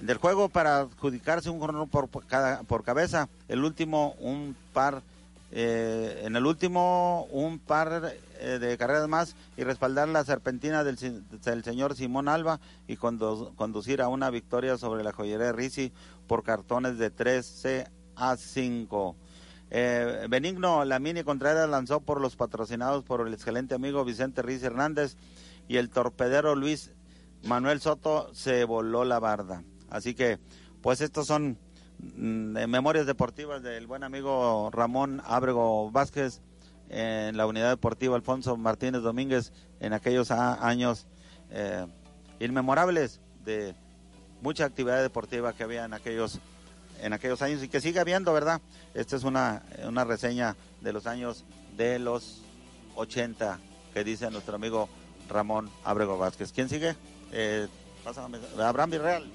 del 0.00 0.18
juego 0.18 0.48
para 0.48 0.80
adjudicarse 0.80 1.50
un 1.50 1.58
jornal 1.58 1.88
por, 1.88 2.08
cada, 2.26 2.62
por 2.62 2.84
cabeza, 2.84 3.28
el 3.48 3.64
último 3.64 4.14
un 4.20 4.56
par, 4.72 5.02
en 5.58 6.36
el 6.36 6.44
último 6.44 7.26
un 7.30 7.58
par 7.58 8.12
de 8.12 8.76
carreras 8.76 9.08
más 9.08 9.36
y 9.56 9.64
respaldar 9.64 10.06
la 10.08 10.22
serpentina 10.22 10.84
del, 10.84 10.98
señor 11.64 11.96
Simón 11.96 12.28
Alba 12.28 12.60
y 12.86 12.96
conducir 12.96 14.02
a 14.02 14.08
una 14.08 14.28
victoria 14.28 14.76
sobre 14.76 15.02
la 15.02 15.12
joyería 15.12 15.46
de 15.46 15.52
Risi 15.52 15.92
por 16.26 16.42
cartones 16.42 16.98
de 16.98 17.10
13 17.10 17.86
a 18.16 18.36
5. 18.36 19.16
Eh, 19.70 20.26
Benigno 20.28 20.84
Lamini 20.84 21.24
Contreras 21.24 21.68
lanzó 21.68 22.00
por 22.00 22.20
los 22.20 22.36
patrocinados 22.36 23.02
por 23.02 23.26
el 23.26 23.32
excelente 23.32 23.74
amigo 23.74 24.04
Vicente 24.04 24.42
Riz 24.42 24.62
Hernández 24.62 25.16
y 25.68 25.78
el 25.78 25.88
torpedero 25.88 26.54
Luis 26.54 26.92
Manuel 27.44 27.80
Soto 27.80 28.32
se 28.34 28.64
voló 28.64 29.04
la 29.04 29.18
barda. 29.18 29.64
Así 29.88 30.14
que, 30.14 30.38
pues 30.82 31.00
estos 31.00 31.26
son 31.26 31.58
mm, 31.98 32.66
memorias 32.68 33.06
deportivas 33.06 33.62
del 33.62 33.86
buen 33.86 34.04
amigo 34.04 34.70
Ramón 34.72 35.22
Ábrego 35.24 35.90
Vázquez 35.90 36.40
en 36.88 37.36
la 37.36 37.46
unidad 37.46 37.70
deportiva 37.70 38.16
Alfonso 38.16 38.56
Martínez 38.56 39.02
Domínguez 39.02 39.52
en 39.80 39.92
aquellos 39.92 40.30
años 40.30 41.06
eh, 41.50 41.86
inmemorables 42.40 43.20
de 43.44 43.74
mucha 44.42 44.64
actividad 44.64 45.02
deportiva 45.02 45.52
que 45.52 45.64
había 45.64 45.84
en 45.84 45.94
aquellos 45.94 46.40
en 47.02 47.12
aquellos 47.12 47.42
años 47.42 47.62
y 47.62 47.68
que 47.68 47.80
sigue 47.80 48.00
habiendo, 48.00 48.32
¿verdad? 48.32 48.62
Esta 48.94 49.16
es 49.16 49.24
una, 49.24 49.62
una 49.86 50.04
reseña 50.04 50.56
de 50.80 50.94
los 50.94 51.06
años 51.06 51.44
de 51.76 51.98
los 51.98 52.42
80 52.94 53.58
que 53.92 54.02
dice 54.02 54.30
nuestro 54.30 54.56
amigo 54.56 54.88
Ramón 55.28 55.70
Abrego 55.84 56.16
Vázquez. 56.18 56.52
¿Quién 56.52 56.68
sigue? 56.68 56.96
Eh, 57.32 57.68
pásame, 58.04 58.38
Abraham 58.58 58.90
Virreal. 58.90 59.30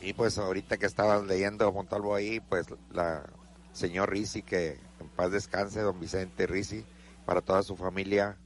Y 0.00 0.14
pues 0.14 0.38
ahorita 0.38 0.78
que 0.78 0.86
estabas 0.86 1.24
leyendo 1.24 1.70
Montalvo 1.72 2.14
ahí, 2.14 2.40
pues 2.40 2.66
la 2.90 3.24
señor 3.72 4.10
Risi, 4.10 4.42
que 4.42 4.78
en 4.98 5.08
paz 5.08 5.30
descanse, 5.30 5.80
don 5.80 6.00
Vicente 6.00 6.46
Risi, 6.46 6.84
para 7.26 7.42
toda 7.42 7.62
su 7.62 7.76
familia, 7.76 8.38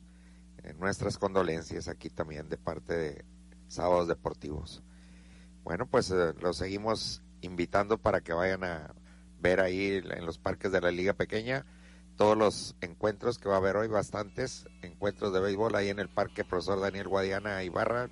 eh, 0.62 0.74
nuestras 0.78 1.16
condolencias 1.16 1.88
aquí 1.88 2.10
también 2.10 2.48
de 2.48 2.56
parte 2.56 2.94
de 2.96 3.24
Sábados 3.68 4.08
Deportivos. 4.08 4.82
Bueno, 5.62 5.86
pues 5.86 6.10
eh, 6.10 6.34
los 6.40 6.56
seguimos 6.56 7.22
invitando 7.40 7.98
para 7.98 8.20
que 8.20 8.32
vayan 8.32 8.64
a 8.64 8.94
ver 9.40 9.60
ahí 9.60 10.02
en 10.04 10.26
los 10.26 10.38
parques 10.38 10.72
de 10.72 10.80
la 10.80 10.90
Liga 10.90 11.12
Pequeña 11.12 11.64
todos 12.16 12.36
los 12.36 12.76
encuentros 12.80 13.38
que 13.38 13.48
va 13.48 13.56
a 13.56 13.58
haber 13.58 13.76
hoy, 13.76 13.88
bastantes 13.88 14.66
encuentros 14.82 15.32
de 15.32 15.40
béisbol 15.40 15.74
ahí 15.74 15.88
en 15.88 15.98
el 15.98 16.08
Parque 16.08 16.44
Profesor 16.44 16.80
Daniel 16.80 17.08
Guadiana 17.08 17.62
Ibarra, 17.64 18.08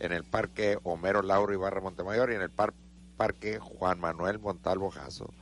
en 0.00 0.12
el 0.12 0.24
Parque 0.24 0.78
Homero 0.82 1.22
Lauro 1.22 1.52
Ibarra 1.52 1.80
Montemayor 1.80 2.32
y 2.32 2.34
en 2.34 2.42
el 2.42 2.50
Parque 2.50 2.83
Juan 3.60 4.00
Manuel 4.00 4.38
Montalvo 4.38 4.90
Jasso. 4.90 5.32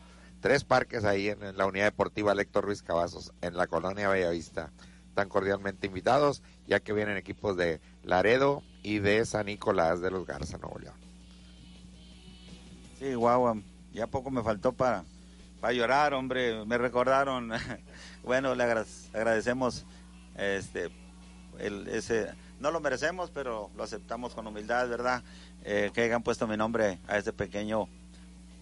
Tres 0.40 0.64
parques 0.64 1.04
ahí 1.04 1.28
en, 1.28 1.56
la 1.56 1.66
Unidad 1.66 1.86
Deportiva 1.86 2.32
Héctor 2.32 2.64
Ruiz 2.64 2.82
Cavazos, 2.82 3.32
en 3.42 3.56
la 3.56 3.66
colonia 3.66 4.08
Bellavista. 4.08 4.72
Están 5.08 5.28
cordialmente 5.28 5.86
invitados, 5.86 6.42
ya 6.66 6.80
que 6.80 6.92
vienen 6.92 7.16
equipos 7.16 7.56
de 7.56 7.80
Laredo 8.02 8.62
y 8.82 8.98
de 8.98 9.24
San 9.24 9.46
Nicolás 9.46 10.00
de 10.00 10.10
los 10.10 10.26
Garza, 10.26 10.58
Nuevo 10.58 10.78
León. 10.78 10.94
Sí, 12.98 13.14
guau, 13.14 13.62
ya 13.92 14.06
poco 14.06 14.30
me 14.30 14.42
faltó 14.42 14.72
para 14.72 15.04
Va 15.62 15.68
a 15.68 15.72
llorar, 15.72 16.12
hombre, 16.12 16.64
me 16.64 16.76
recordaron. 16.76 17.52
bueno, 18.24 18.54
le 18.56 18.64
agradecemos 18.64 19.86
este 20.36 20.90
el, 21.58 21.86
ese 21.88 22.32
no 22.58 22.70
lo 22.70 22.80
merecemos, 22.80 23.30
pero 23.30 23.70
lo 23.76 23.84
aceptamos 23.84 24.34
con 24.34 24.46
humildad, 24.46 24.88
¿verdad? 24.88 25.22
Eh, 25.64 25.90
que 25.94 26.02
hayan 26.02 26.22
puesto 26.22 26.46
mi 26.46 26.56
nombre 26.56 26.98
a 27.06 27.18
este 27.18 27.32
pequeño 27.32 27.88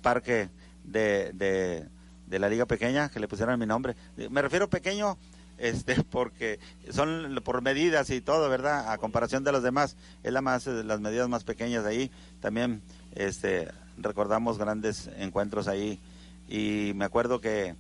parque 0.03 0.51
de, 0.85 1.33
de, 1.33 2.39
la 2.39 2.49
liga 2.49 2.67
pequeña, 2.67 3.09
que 3.09 3.21
le 3.21 3.29
pusieran 3.29 3.59
mi 3.59 3.67
nombre. 3.67 3.97
Me 4.31 4.43
refiero 4.43 4.69
pequeño 4.69 5.17
este 5.59 6.03
porque 6.11 6.59
son 6.91 7.41
por 7.43 7.63
medidas 7.63 8.11
y 8.11 8.21
todo, 8.21 8.49
¿verdad? 8.49 8.93
A 8.93 8.99
comparación 8.99 9.45
de 9.45 9.53
los 9.53 9.63
demás, 9.63 9.97
es 10.23 10.33
la 10.33 10.43
más 10.43 10.67
las 10.67 11.01
medidas 11.01 11.29
más 11.29 11.45
pequeñas 11.45 11.85
ahí. 11.85 12.11
También 12.41 12.83
este 13.15 13.69
recordamos 13.97 14.59
grandes 14.59 15.11
encuentros 15.19 15.69
ahí 15.69 16.01
y 16.49 16.93
me 16.95 17.05
acuerdo 17.05 17.41
que 17.41 17.75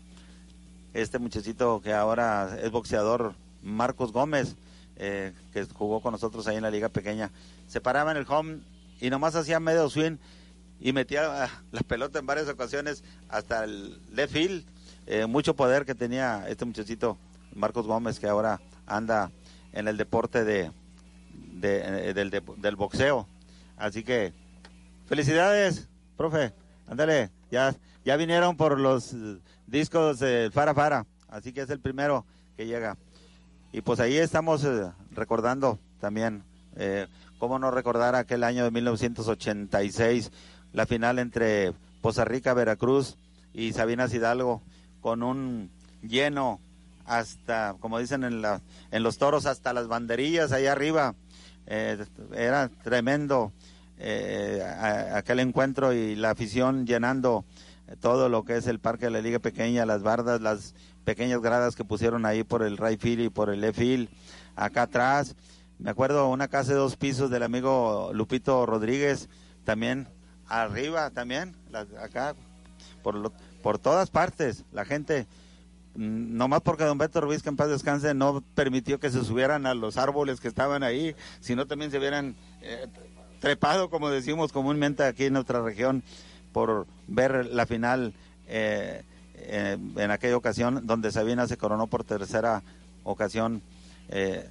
este 0.93 1.19
muchachito 1.19 1.81
que 1.81 1.93
ahora 1.93 2.59
es 2.63 2.71
boxeador, 2.71 3.35
Marcos 3.63 4.13
Gómez, 4.13 4.57
eh, 4.97 5.33
que 5.53 5.65
jugó 5.65 6.01
con 6.01 6.13
nosotros 6.13 6.47
ahí 6.47 6.57
en 6.57 6.63
la 6.63 6.71
liga 6.71 6.89
pequeña, 6.89 7.31
se 7.69 7.81
paraba 7.81 8.11
en 8.11 8.17
el 8.17 8.27
home 8.29 8.61
y 9.01 9.11
nomás 9.11 9.35
hacía 9.35 9.61
medio 9.61 9.89
swing 9.89 10.17
y 10.81 10.93
metía 10.93 11.45
ah, 11.45 11.51
la 11.73 11.81
pelota 11.81 12.19
en 12.19 12.27
varias 12.27 12.49
ocasiones 12.49 13.05
hasta 13.29 13.65
el 13.65 14.01
left 14.13 14.33
field. 14.33 14.65
Eh, 15.07 15.27
mucho 15.27 15.57
poder 15.57 15.85
que 15.85 15.95
tenía 15.95 16.49
este 16.49 16.65
muchachito 16.65 17.19
Marcos 17.55 17.87
Gómez 17.87 18.21
que 18.21 18.29
ahora 18.29 18.61
anda 18.87 19.31
en 19.73 19.89
el 19.89 19.97
deporte 19.97 20.45
de, 20.45 20.71
eh, 21.63 22.15
del, 22.15 22.77
boxeo. 22.77 23.27
Así 23.77 24.03
que 24.03 24.33
felicidades, 25.07 25.89
profe. 26.17 26.53
Ándale, 26.87 27.31
ya 27.51 27.75
ya 28.05 28.17
vinieron 28.17 28.57
por 28.57 28.79
los 28.79 29.15
discos 29.67 30.19
de 30.19 30.51
Fara 30.53 30.75
Fara, 30.75 31.07
así 31.29 31.53
que 31.53 31.61
es 31.63 31.71
el 31.71 31.81
primero 31.81 32.25
que 32.57 32.67
llega. 32.67 32.97
Y 33.73 33.83
pues 33.83 34.01
ahí 34.01 34.17
estamos 34.17 34.65
eh, 34.65 34.91
recordando 35.13 35.79
también, 36.01 36.43
cómo 37.41 37.59
no 37.59 37.71
recordar 37.71 38.15
aquel 38.15 38.45
año 38.45 38.65
de 38.65 38.71
1986, 38.71 40.31
la 40.75 40.87
final 40.87 41.19
entre 41.19 41.73
Poza 42.03 42.25
Rica, 42.25 42.53
Veracruz 42.55 43.17
y 43.55 43.73
Sabinas 43.73 44.13
Hidalgo, 44.13 44.63
con 45.01 45.23
un 45.23 45.71
lleno 46.03 46.61
hasta, 47.07 47.75
como 47.81 47.99
dicen 47.99 48.25
en, 48.25 48.43
la, 48.43 48.61
en 48.93 49.03
los 49.03 49.17
toros, 49.17 49.47
hasta 49.47 49.73
las 49.73 49.89
banderillas 49.89 50.53
ahí 50.53 50.67
arriba. 50.67 51.15
era 51.67 52.69
tremendo 52.85 53.53
aquel 55.15 55.41
encuentro 55.41 55.95
y 55.95 56.17
la 56.17 56.31
afición 56.31 56.87
llenando 56.87 57.45
todo 58.01 58.29
lo 58.29 58.45
que 58.45 58.59
es 58.59 58.67
el 58.67 58.81
parque 58.81 59.07
de 59.07 59.13
la 59.13 59.23
Liga 59.23 59.39
Pequeña, 59.39 59.87
las 59.87 60.03
bardas, 60.03 60.43
las 60.43 60.75
pequeñas 61.05 61.41
gradas 61.41 61.75
que 61.75 61.85
pusieron 61.85 62.27
ahí 62.27 62.45
por 62.45 62.63
el 62.63 62.77
right 62.77 63.01
field 63.01 63.23
y 63.23 63.29
por 63.31 63.49
el 63.49 63.63
left 63.63 63.79
field, 63.79 64.11
acá 64.57 64.83
atrás. 64.83 65.35
Me 65.81 65.91
acuerdo 65.91 66.29
una 66.29 66.49
casa 66.49 66.73
de 66.73 66.79
dos 66.79 66.97
pisos 66.97 67.31
del 67.31 67.43
amigo 67.43 68.11
Lupito 68.13 68.67
Rodríguez, 68.67 69.31
también 69.65 70.09
arriba, 70.47 71.11
también, 71.11 71.57
acá, 71.99 72.35
por, 73.03 73.33
por 73.63 73.79
todas 73.79 74.11
partes, 74.11 74.65
la 74.73 74.85
gente, 74.85 75.27
mm, 75.95 76.37
nomás 76.37 76.61
porque 76.61 76.85
don 76.85 76.99
Beto 76.99 77.23
Ruiz, 77.23 77.43
que 77.43 77.49
en 77.49 77.57
paz 77.57 77.71
descanse, 77.71 78.13
no 78.13 78.43
permitió 78.55 79.01
que 79.01 79.11
se 79.11 79.25
subieran 79.25 79.65
a 79.65 79.73
los 79.73 79.97
árboles 79.97 80.41
que 80.41 80.49
estaban 80.49 80.83
ahí, 80.83 81.17
sino 81.41 81.67
también 81.67 81.91
se 81.91 81.99
hubieran 81.99 82.37
eh, 82.61 82.87
trepado, 83.41 83.89
como 83.89 84.11
decimos 84.11 84.53
comúnmente 84.53 85.03
aquí 85.05 85.25
en 85.25 85.33
nuestra 85.33 85.63
región, 85.63 86.03
por 86.53 86.87
ver 87.07 87.47
la 87.47 87.65
final 87.65 88.13
eh, 88.47 89.03
eh, 89.35 89.79
en 89.97 90.11
aquella 90.11 90.37
ocasión 90.37 90.87
donde 90.87 91.11
Sabina 91.11 91.47
se 91.47 91.57
coronó 91.57 91.87
por 91.87 92.05
tercera 92.05 92.63
ocasión 93.03 93.63
eh, 94.11 94.47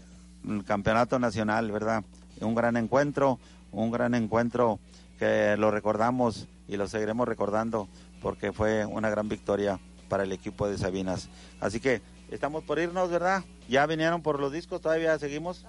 el 0.48 0.64
campeonato 0.64 1.20
nacional, 1.20 1.72
¿verdad? 1.72 2.04
Un 2.42 2.56
gran 2.56 2.78
encuentro, 2.78 3.40
un 3.72 3.92
gran 3.92 4.16
encuentro 4.16 4.80
que 5.18 5.56
lo 5.58 5.72
recordamos 5.72 6.48
y 6.68 6.78
lo 6.78 6.88
seguiremos 6.88 7.28
recordando 7.28 7.90
porque 8.22 8.52
fue 8.54 8.86
una 8.86 9.10
gran 9.10 9.28
victoria 9.30 9.80
para 10.08 10.24
el 10.24 10.32
equipo 10.32 10.68
de 10.68 10.78
Sabinas. 10.78 11.30
Así 11.60 11.80
que 11.80 12.02
estamos 12.30 12.64
por 12.64 12.80
irnos, 12.80 13.10
¿verdad? 13.10 13.44
Ya 13.68 13.86
vinieron 13.86 14.22
por 14.22 14.40
los 14.40 14.52
discos, 14.52 14.82
todavía 14.82 15.18
seguimos. 15.20 15.66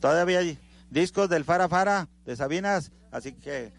Todavía 0.00 0.40
hay 0.40 0.58
discos 0.90 1.28
del 1.28 1.44
Fara 1.44 1.68
Fara 1.68 2.08
de 2.24 2.36
Sabinas, 2.36 2.92
así 3.10 3.32
que 3.32 3.72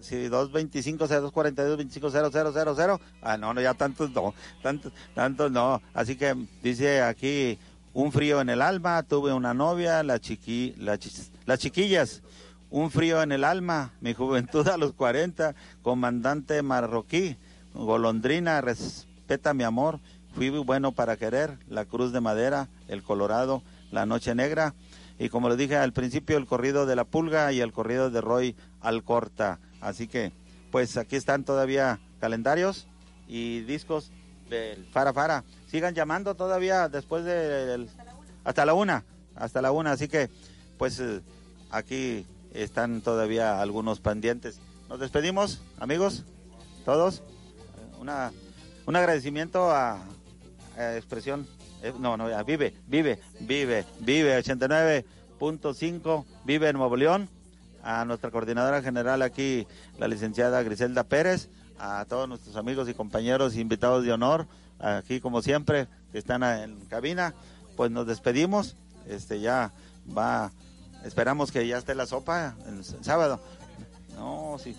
si 0.00 0.28
225 0.28 1.06
0242 1.08 1.76
25 1.76 3.00
Ah, 3.22 3.36
no, 3.36 3.54
no, 3.54 3.60
ya 3.60 3.74
tantos 3.74 4.10
no, 4.10 4.34
tantos, 4.62 4.92
tantos 5.14 5.50
no. 5.50 5.82
Así 5.94 6.16
que 6.16 6.34
dice 6.62 7.02
aquí, 7.02 7.58
un 7.96 8.12
frío 8.12 8.42
en 8.42 8.50
el 8.50 8.60
alma, 8.60 9.02
tuve 9.04 9.32
una 9.32 9.54
novia, 9.54 10.02
la 10.02 10.20
chiqui, 10.20 10.74
la 10.76 10.98
las 11.46 11.58
chiquillas, 11.58 12.22
un 12.68 12.90
frío 12.90 13.22
en 13.22 13.32
el 13.32 13.42
alma, 13.42 13.94
mi 14.02 14.12
juventud 14.12 14.68
a 14.68 14.76
los 14.76 14.92
40, 14.92 15.54
comandante 15.80 16.60
marroquí, 16.60 17.38
golondrina, 17.72 18.60
respeta 18.60 19.54
mi 19.54 19.64
amor, 19.64 19.98
fui 20.34 20.50
bueno 20.50 20.92
para 20.92 21.16
querer, 21.16 21.58
la 21.70 21.86
cruz 21.86 22.12
de 22.12 22.20
madera, 22.20 22.68
el 22.88 23.02
colorado, 23.02 23.62
la 23.90 24.04
noche 24.04 24.34
negra, 24.34 24.74
y 25.18 25.30
como 25.30 25.48
le 25.48 25.56
dije 25.56 25.76
al 25.76 25.94
principio, 25.94 26.36
el 26.36 26.44
corrido 26.44 26.84
de 26.84 26.96
la 26.96 27.04
pulga 27.04 27.50
y 27.52 27.62
el 27.62 27.72
corrido 27.72 28.10
de 28.10 28.20
Roy 28.20 28.56
Alcorta. 28.82 29.58
Así 29.80 30.06
que, 30.06 30.32
pues 30.70 30.98
aquí 30.98 31.16
están 31.16 31.44
todavía 31.44 31.98
calendarios 32.20 32.88
y 33.26 33.60
discos 33.60 34.12
del 34.50 34.84
Fara 34.92 35.14
Fara. 35.14 35.44
Sigan 35.66 35.94
llamando 35.94 36.34
todavía 36.34 36.88
después 36.88 37.24
de... 37.24 37.86
hasta 38.44 38.64
la 38.64 38.74
una, 38.74 39.04
hasta 39.34 39.62
la 39.62 39.72
una. 39.72 39.92
Así 39.92 40.08
que, 40.08 40.30
pues 40.78 41.00
eh, 41.00 41.20
aquí 41.70 42.26
están 42.52 43.00
todavía 43.00 43.60
algunos 43.60 44.00
pendientes. 44.00 44.60
Nos 44.88 45.00
despedimos, 45.00 45.60
amigos, 45.78 46.24
todos. 46.84 47.22
Una, 48.00 48.32
un 48.86 48.96
agradecimiento 48.96 49.70
a, 49.70 50.00
Expresión, 50.78 51.46
eh, 51.82 51.94
no, 51.98 52.18
no, 52.18 52.26
a 52.26 52.42
Vive, 52.42 52.74
Vive, 52.86 53.18
Vive, 53.40 53.86
Vive 54.00 54.38
89.5, 54.38 56.24
Vive 56.44 56.72
Nuevo 56.74 56.96
León 56.96 57.30
a 57.86 58.04
nuestra 58.04 58.30
coordinadora 58.30 58.82
general 58.82 59.22
aquí, 59.22 59.66
la 59.98 60.08
licenciada 60.08 60.62
Griselda 60.62 61.04
Pérez, 61.04 61.48
a 61.78 62.04
todos 62.06 62.28
nuestros 62.28 62.56
amigos 62.56 62.88
y 62.88 62.94
compañeros 62.94 63.56
invitados 63.56 64.04
de 64.04 64.12
honor, 64.12 64.46
aquí 64.78 65.20
como 65.20 65.42
siempre, 65.42 65.88
que 66.12 66.18
están 66.18 66.42
en 66.42 66.80
cabina, 66.86 67.34
pues 67.76 67.90
nos 67.90 68.06
despedimos, 68.06 68.76
este 69.06 69.40
ya 69.40 69.72
va, 70.16 70.52
esperamos 71.04 71.52
que 71.52 71.66
ya 71.66 71.78
esté 71.78 71.94
la 71.94 72.06
sopa 72.06 72.54
el 72.66 72.84
sábado. 72.84 73.40
No, 74.16 74.56
sí, 74.62 74.76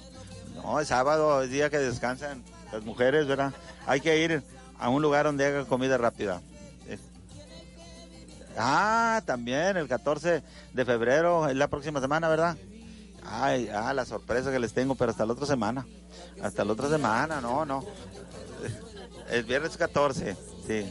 no, 0.56 0.80
es 0.80 0.88
sábado, 0.88 1.42
es 1.44 1.52
día 1.52 1.70
que 1.70 1.78
descansan 1.78 2.44
las 2.72 2.84
mujeres, 2.84 3.28
¿verdad? 3.28 3.54
Hay 3.86 4.02
que 4.02 4.24
ir 4.24 4.44
a 4.80 4.90
un 4.90 5.02
lugar 5.02 5.26
donde 5.26 5.46
haga 5.46 5.66
comida 5.66 5.98
rápida. 5.98 6.42
Ah, 8.58 9.22
también 9.26 9.78
el 9.78 9.88
14 9.88 10.42
de 10.74 10.86
febrero, 10.86 11.48
es 11.48 11.56
la 11.56 11.68
próxima 11.68 12.02
semana, 12.02 12.28
¿verdad? 12.28 12.58
Ay, 13.24 13.70
ah, 13.70 13.94
la 13.94 14.06
sorpresa 14.06 14.52
que 14.52 14.60
les 14.60 14.74
tengo, 14.74 14.96
pero 14.96 15.12
hasta 15.12 15.26
la 15.26 15.34
otra 15.34 15.46
semana. 15.46 15.86
Hasta 16.42 16.66
la 16.66 16.74
otra 16.74 16.90
semana, 16.90 17.40
no, 17.40 17.66
no. 17.66 17.84
El 19.30 19.44
viernes 19.44 19.76
14, 19.76 20.38
sí. 20.68 20.86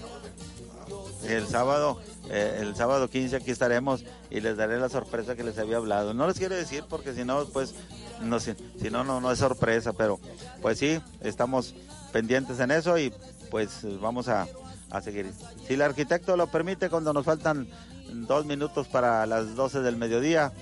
el 1.27 1.47
sábado, 1.47 2.01
eh, 2.29 2.59
el 2.61 2.77
sábado 2.77 3.09
15 3.09 3.37
aquí 3.37 3.51
estaremos 3.51 4.05
y 4.31 4.41
les 4.41 4.57
daré 4.57 4.79
la 4.79 4.89
sorpresa 4.91 5.37
que 5.37 5.43
les 5.45 5.59
había 5.59 5.79
hablado. 5.79 6.13
No 6.13 6.27
les 6.27 6.39
quiero 6.39 6.55
decir 6.55 6.85
porque 6.89 7.15
si 7.15 7.25
no, 7.25 7.47
pues, 7.47 7.75
no, 8.21 8.39
si, 8.39 8.55
si 8.81 8.91
no, 8.91 9.05
no, 9.05 9.21
no 9.21 9.33
es 9.33 9.39
sorpresa, 9.39 9.93
pero 9.95 10.21
pues 10.61 10.79
sí, 10.79 11.01
estamos 11.23 11.75
pendientes 12.13 12.61
en 12.61 12.71
eso 12.73 12.99
y 12.99 13.13
pues 13.51 13.87
vamos 14.01 14.29
a, 14.29 14.47
a 14.91 15.01
seguir. 15.01 15.33
Si 15.67 15.75
el 15.75 15.83
arquitecto 15.83 16.37
lo 16.37 16.49
permite, 16.49 16.91
cuando 16.91 17.15
nos 17.15 17.25
faltan 17.25 17.67
dos 18.13 18.45
minutos 18.45 18.87
para 18.87 19.25
las 19.25 19.57
12 19.57 19.81
del 19.81 19.97
mediodía, 19.97 20.53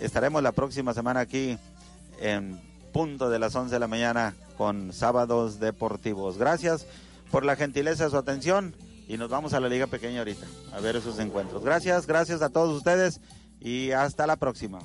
estaremos 0.00 0.42
la 0.44 0.52
próxima 0.52 0.94
semana 0.94 1.20
aquí 1.20 1.58
en 2.20 2.60
punto 2.92 3.30
de 3.30 3.38
las 3.40 3.54
11 3.54 3.74
de 3.74 3.80
la 3.80 3.88
mañana 3.88 4.34
con 4.56 4.92
sábados 4.92 5.58
deportivos. 5.58 6.38
Gracias 6.38 6.86
por 7.30 7.44
la 7.44 7.56
gentileza 7.56 8.04
de 8.04 8.10
su 8.10 8.16
atención 8.16 8.74
y 9.08 9.16
nos 9.16 9.28
vamos 9.28 9.52
a 9.52 9.60
la 9.60 9.68
Liga 9.68 9.86
Pequeña 9.86 10.20
ahorita 10.20 10.46
a 10.72 10.80
ver 10.80 10.96
esos 10.96 11.18
encuentros. 11.18 11.64
Gracias, 11.64 12.06
gracias 12.06 12.42
a 12.42 12.50
todos 12.50 12.76
ustedes 12.76 13.20
y 13.60 13.92
hasta 13.92 14.26
la 14.26 14.36
próxima. 14.36 14.80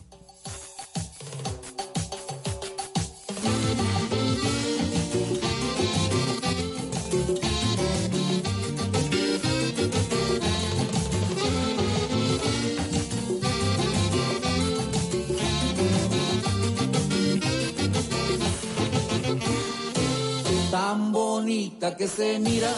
Tan 20.92 21.14
bonita 21.14 21.96
que 21.96 22.06
se 22.06 22.38
mira, 22.38 22.74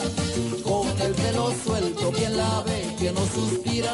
con 0.64 0.88
el 1.01 1.14
pelo 1.16 1.51
suelto, 1.66 2.11
quien 2.11 2.38
la 2.38 2.61
ve, 2.61 2.95
que 2.99 3.11
no 3.11 3.22
suspira. 3.26 3.93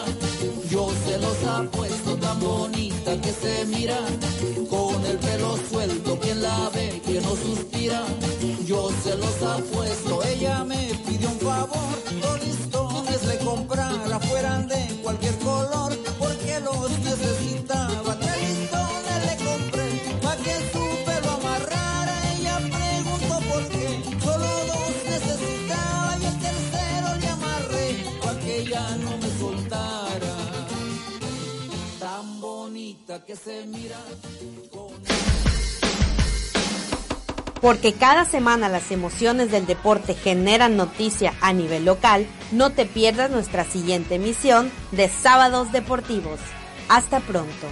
Yo 0.70 0.89
se 1.05 1.17
los 1.20 1.38
apuesto, 1.45 2.17
tan 2.17 2.38
bonita 2.41 3.11
que 3.22 3.32
se 3.32 3.65
mira, 3.65 3.97
con 4.70 5.05
el 5.05 5.17
pelo 5.20 5.57
suelto, 5.72 6.20
quien 6.20 6.41
la 6.41 6.70
ve, 6.74 7.01
que 7.05 7.22
no 7.22 7.34
suspira. 7.45 8.03
Yo 8.65 8.89
se 9.03 9.15
los 9.15 9.41
apuesto, 9.41 10.22
ella 10.26 10.65
me 10.65 10.82
pidió 11.07 11.30
un 11.30 11.39
favor, 11.39 11.95
que 33.26 33.36
se 33.36 33.65
mira. 33.65 33.97
Porque 37.61 37.93
cada 37.93 38.26
semana 38.26 38.70
las 38.70 38.91
emociones 38.91 39.51
del 39.51 39.65
deporte 39.65 40.13
generan 40.13 40.78
noticia 40.78 41.34
a 41.41 41.51
nivel 41.51 41.86
local, 41.86 42.26
no 42.51 42.72
te 42.72 42.86
pierdas 42.86 43.32
nuestra 43.32 43.65
siguiente 43.65 44.15
emisión 44.15 44.72
de 44.91 45.09
Sábados 45.09 45.72
Deportivos. 45.72 46.39
Hasta 46.88 47.20
pronto. 47.20 47.67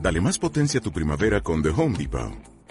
Dale 0.00 0.20
más 0.20 0.38
potencia 0.38 0.80
a 0.80 0.82
tu 0.82 0.92
primavera 0.92 1.42
con 1.42 1.62
The 1.62 1.70
Home 1.70 1.98
Depot. 1.98 2.57